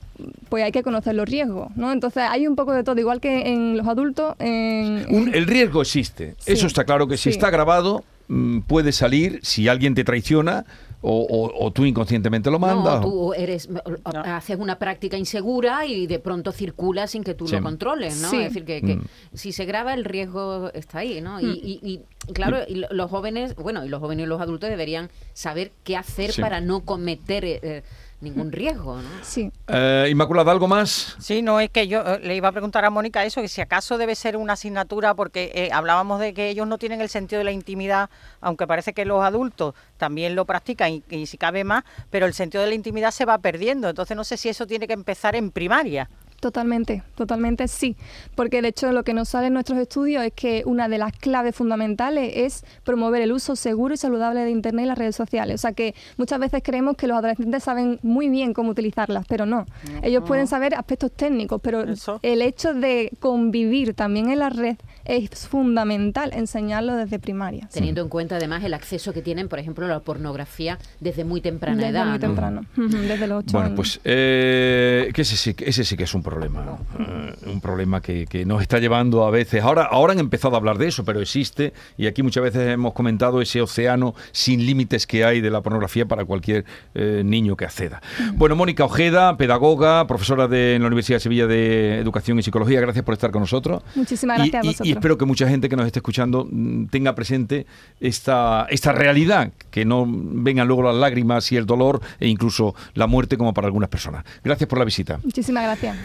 pues 0.51 0.63
hay 0.65 0.71
que 0.73 0.83
conocer 0.83 1.15
los 1.15 1.27
riesgos, 1.27 1.75
¿no? 1.77 1.93
Entonces 1.93 2.25
hay 2.29 2.47
un 2.47 2.55
poco 2.55 2.75
de 2.75 2.85
todo, 2.85 3.01
igual 3.01 3.21
que 3.23 3.49
en 3.53 3.79
los 3.79 3.87
adultos, 3.89 4.35
en... 4.39 5.07
Un- 5.09 5.35
el 5.35 5.47
riesgo 5.47 5.81
existe. 5.81 6.35
Sí. 6.39 6.53
Eso 6.53 6.67
está 6.67 6.85
claro 6.85 7.09
que 7.09 7.17
si 7.17 7.25
Sí. 7.25 7.31
está 7.31 7.49
grabado, 7.49 8.05
mm, 8.29 8.61
puede 8.61 8.93
salir 8.93 9.41
si 9.43 9.67
alguien 9.69 9.95
te 9.95 10.05
traiciona 10.05 10.67
o, 11.03 11.23
o- 11.23 11.65
o 11.67 11.71
tú 11.73 11.85
inconscientemente 11.87 12.51
lo 12.51 12.59
mandas. 12.59 13.01
No, 13.01 13.01
tú 13.03 13.33
eres, 13.35 13.69
haces 14.05 14.59
una 14.59 14.79
práctica 14.79 15.17
insegura 15.17 15.87
y 15.87 16.07
de 16.07 16.19
pronto 16.19 16.53
circula 16.53 17.07
sin 17.07 17.25
que 17.25 17.35
tú 17.35 17.49
Sí. 17.49 17.57
lo 17.57 17.63
controles, 17.63 18.21
¿no? 18.21 18.29
Sí. 18.31 18.37
Es 18.37 18.45
decir, 18.53 18.65
que, 18.65 18.83
que 18.83 18.97
Mm. 18.97 19.05
si 19.33 19.53
se 19.53 19.65
graba 19.65 19.95
el 19.95 20.05
riesgo 20.05 20.71
está 20.75 20.99
ahí, 20.99 21.21
¿no? 21.21 21.41
Y, 21.41 21.47
y- 21.47 21.81
y, 21.83 22.33
claro, 22.33 22.59
y 22.69 22.75
lo- 22.77 22.89
los 22.91 23.11
jóvenes, 23.11 23.55
bueno, 23.57 23.85
y 23.85 23.89
los 23.89 24.01
jóvenes 24.01 24.25
y 24.25 24.29
los 24.29 24.41
adultos 24.41 24.69
deberían 24.69 25.11
saber 25.33 25.73
qué 25.85 25.97
hacer 25.97 26.33
Sí. 26.33 26.41
para 26.43 26.61
no 26.61 26.81
cometer 26.85 27.45
eh, 27.45 27.61
eh, 27.63 27.83
ningún 28.21 28.53
riesgo, 28.53 28.97
¿no? 28.97 29.09
Sí. 29.23 29.51
Eh, 29.69 30.09
Inmaculada, 30.11 30.53
¿algo 30.53 30.69
más? 30.69 31.17
Sí, 31.19 31.43
no, 31.43 31.61
es 31.61 31.71
que 31.71 31.89
yo 31.89 32.01
eh, 32.03 32.21
le 32.23 32.37
iba 32.37 32.49
a 32.49 32.53
preguntar 32.53 32.85
a 32.85 32.91
Mónica 32.91 33.25
eso, 33.25 33.41
que 33.41 33.49
si 33.49 33.61
acaso 33.61 33.99
debe 33.99 34.15
ser 34.15 34.37
una 34.37 34.55
asignatura, 34.55 35.15
porque 35.15 35.51
eh, 35.55 35.71
hablábamos 35.73 36.21
de 36.21 36.35
que 36.35 36.49
ellos 36.49 36.67
no 36.67 36.79
tienen 36.79 37.01
el 37.01 37.09
sentido 37.09 37.39
de 37.39 37.45
la 37.45 37.53
intimidad, 37.53 38.11
aunque 38.41 38.67
parece 38.67 38.93
que 38.93 39.05
los 39.05 39.23
adultos 39.23 39.75
también 39.97 40.35
lo 40.35 40.45
practican 40.45 40.93
y, 40.93 41.05
y 41.11 41.27
si 41.27 41.39
cabe 41.39 41.65
más, 41.65 41.85
pero 42.11 42.27
el 42.27 42.35
sentido 42.35 42.63
de 42.63 42.69
la 42.69 42.75
intimidad 42.75 43.11
se 43.11 43.25
va 43.25 43.39
perdiendo. 43.39 43.89
Entonces 43.89 44.17
no 44.17 44.25
sé 44.25 44.37
si 44.37 44.49
eso 44.49 44.67
tiene 44.67 44.87
que 44.87 44.95
empezar 44.95 45.35
en 45.37 45.51
primaria. 45.51 46.09
Totalmente, 46.41 47.03
totalmente 47.15 47.69
sí. 47.69 47.97
Porque 48.35 48.63
de 48.63 48.69
hecho 48.69 48.91
lo 48.93 49.05
que 49.05 49.13
nos 49.13 49.29
sale 49.29 49.49
en 49.49 49.53
nuestros 49.53 49.79
estudios 49.79 50.25
es 50.25 50.33
que 50.33 50.63
una 50.65 50.89
de 50.89 50.97
las 50.97 51.13
claves 51.13 51.55
fundamentales 51.55 52.33
es 52.35 52.65
promover 52.83 53.21
el 53.21 53.33
uso 53.33 53.57
seguro 53.57 53.93
y 53.93 53.99
saludable 53.99 54.41
de 54.41 54.51
Internet 54.51 54.85
y 54.87 54.89
las 54.89 54.99
redes 54.99 55.17
sociales. 55.17 55.57
O 55.57 55.59
sea 55.59 55.73
que 55.73 55.95
muchas 56.17 56.41
veces 56.41 56.63
creemos 56.65 56.97
que 56.97 57.07
los 57.07 57.19
adolescentes 57.19 57.63
saben 57.63 57.99
muy 58.03 58.31
bien 58.31 58.55
cómo 58.55 58.71
utilizarlas, 58.71 59.27
pero 59.29 59.45
no. 59.45 59.67
Ellos 60.03 60.25
pueden 60.27 60.47
saber 60.47 60.75
aspectos 60.75 61.13
técnicos, 61.13 61.61
pero 61.63 61.83
Eso. 61.83 62.21
el 62.23 62.41
hecho 62.41 62.73
de 62.73 63.13
convivir 63.21 63.93
también 63.93 64.31
en 64.31 64.39
la 64.39 64.49
red 64.49 64.77
es 65.05 65.49
fundamental 65.49 66.31
enseñarlo 66.35 66.97
desde 66.97 67.19
primaria. 67.19 67.69
Teniendo 67.73 68.01
en 68.03 68.09
cuenta 68.09 68.37
además 68.37 68.63
el 68.65 68.75
acceso 68.75 69.13
que 69.13 69.23
tienen, 69.23 69.49
por 69.49 69.59
ejemplo, 69.59 69.85
a 69.87 69.89
la 69.89 70.01
pornografía 70.01 70.79
desde 71.01 71.25
muy 71.25 71.41
temprana 71.41 71.77
Desde 71.77 71.91
edad. 71.91 72.05
muy 72.05 72.13
¿no? 72.15 72.19
temprano, 72.21 72.65
desde 72.77 73.27
los 73.27 73.39
ocho 73.45 73.53
Bueno, 73.53 73.67
años. 73.67 73.77
pues 73.77 74.01
eh, 74.05 75.11
que 75.15 75.23
ese, 75.23 75.37
sí, 75.37 75.55
que- 75.55 75.69
ese 75.69 75.85
sí 75.85 75.97
que 75.97 76.05
es 76.05 76.15
un 76.15 76.23
problema. 76.23 76.79
eh, 76.99 77.35
un 77.47 77.61
problema 77.61 78.01
que, 78.01 78.27
que 78.27 78.45
nos 78.45 78.63
está 78.63 78.79
llevando 78.79 79.25
a 79.25 79.31
veces. 79.31 79.63
Ahora, 79.63 79.85
ahora 79.85 80.13
han 80.13 80.19
empezado 80.19 80.55
a 80.55 80.59
hablar 80.59 80.79
de 80.79 80.89
eso, 80.89 81.05
pero 81.05 81.21
existe. 81.21 81.73
Y 81.97 82.07
aquí 82.07 82.23
muchas 82.23 82.43
veces 82.43 82.69
hemos 82.69 82.93
comentado 82.93 83.41
ese 83.41 83.61
océano 83.63 84.15
sin 84.33 84.65
límites 84.67 85.07
que 85.07 85.25
hay 85.25 85.41
de 85.41 85.51
la 85.51 85.61
pornografía 85.61 86.07
para 86.07 86.25
cualquier 86.25 86.65
eh, 86.95 87.23
niño 87.25 87.57
que 87.57 87.65
acceda. 87.65 88.01
Bueno, 88.35 88.57
Mónica 88.57 88.85
Ojeda, 88.85 89.37
pedagoga, 89.37 90.07
profesora 90.07 90.47
de 90.49 90.75
en 90.77 90.83
la 90.83 90.87
Universidad 90.89 91.17
de 91.17 91.21
Sevilla 91.21 91.47
de 91.47 91.99
Educación 91.99 92.39
y 92.39 92.43
Psicología, 92.43 92.81
gracias 92.81 93.05
por 93.05 93.15
estar 93.15 93.31
con 93.31 93.41
nosotros. 93.43 93.83
Muchísimas 93.95 94.39
Y- 94.39 94.51
gracias 94.51 94.61
a 94.63 94.67
y- 94.67 94.69
vosotros. 94.69 94.89
Y, 94.91 94.93
espero 94.93 95.17
que 95.17 95.25
mucha 95.25 95.49
gente 95.49 95.69
que 95.69 95.77
nos 95.77 95.87
esté 95.87 95.99
escuchando 96.01 96.47
mm, 96.51 96.87
tenga 96.87 97.15
presente 97.15 97.67
esta, 98.01 98.67
esta 98.71 98.93
realidad, 98.93 99.53
que 99.71 99.85
no 99.85 100.07
vengan 100.09 100.67
luego 100.67 100.83
las 100.83 100.97
lágrimas 100.97 101.51
y 101.53 101.57
el 101.57 101.67
dolor 101.67 102.01
e 102.19 102.29
incluso 102.29 102.75
la 102.95 103.07
muerte 103.07 103.37
como 103.37 103.55
para 103.55 103.67
algunas 103.67 103.89
personas. 103.89 104.25
Gracias 104.45 104.69
por 104.69 104.79
la 104.79 104.85
visita. 104.85 105.21
Muchísimas 105.23 105.65
gracias. 105.65 105.97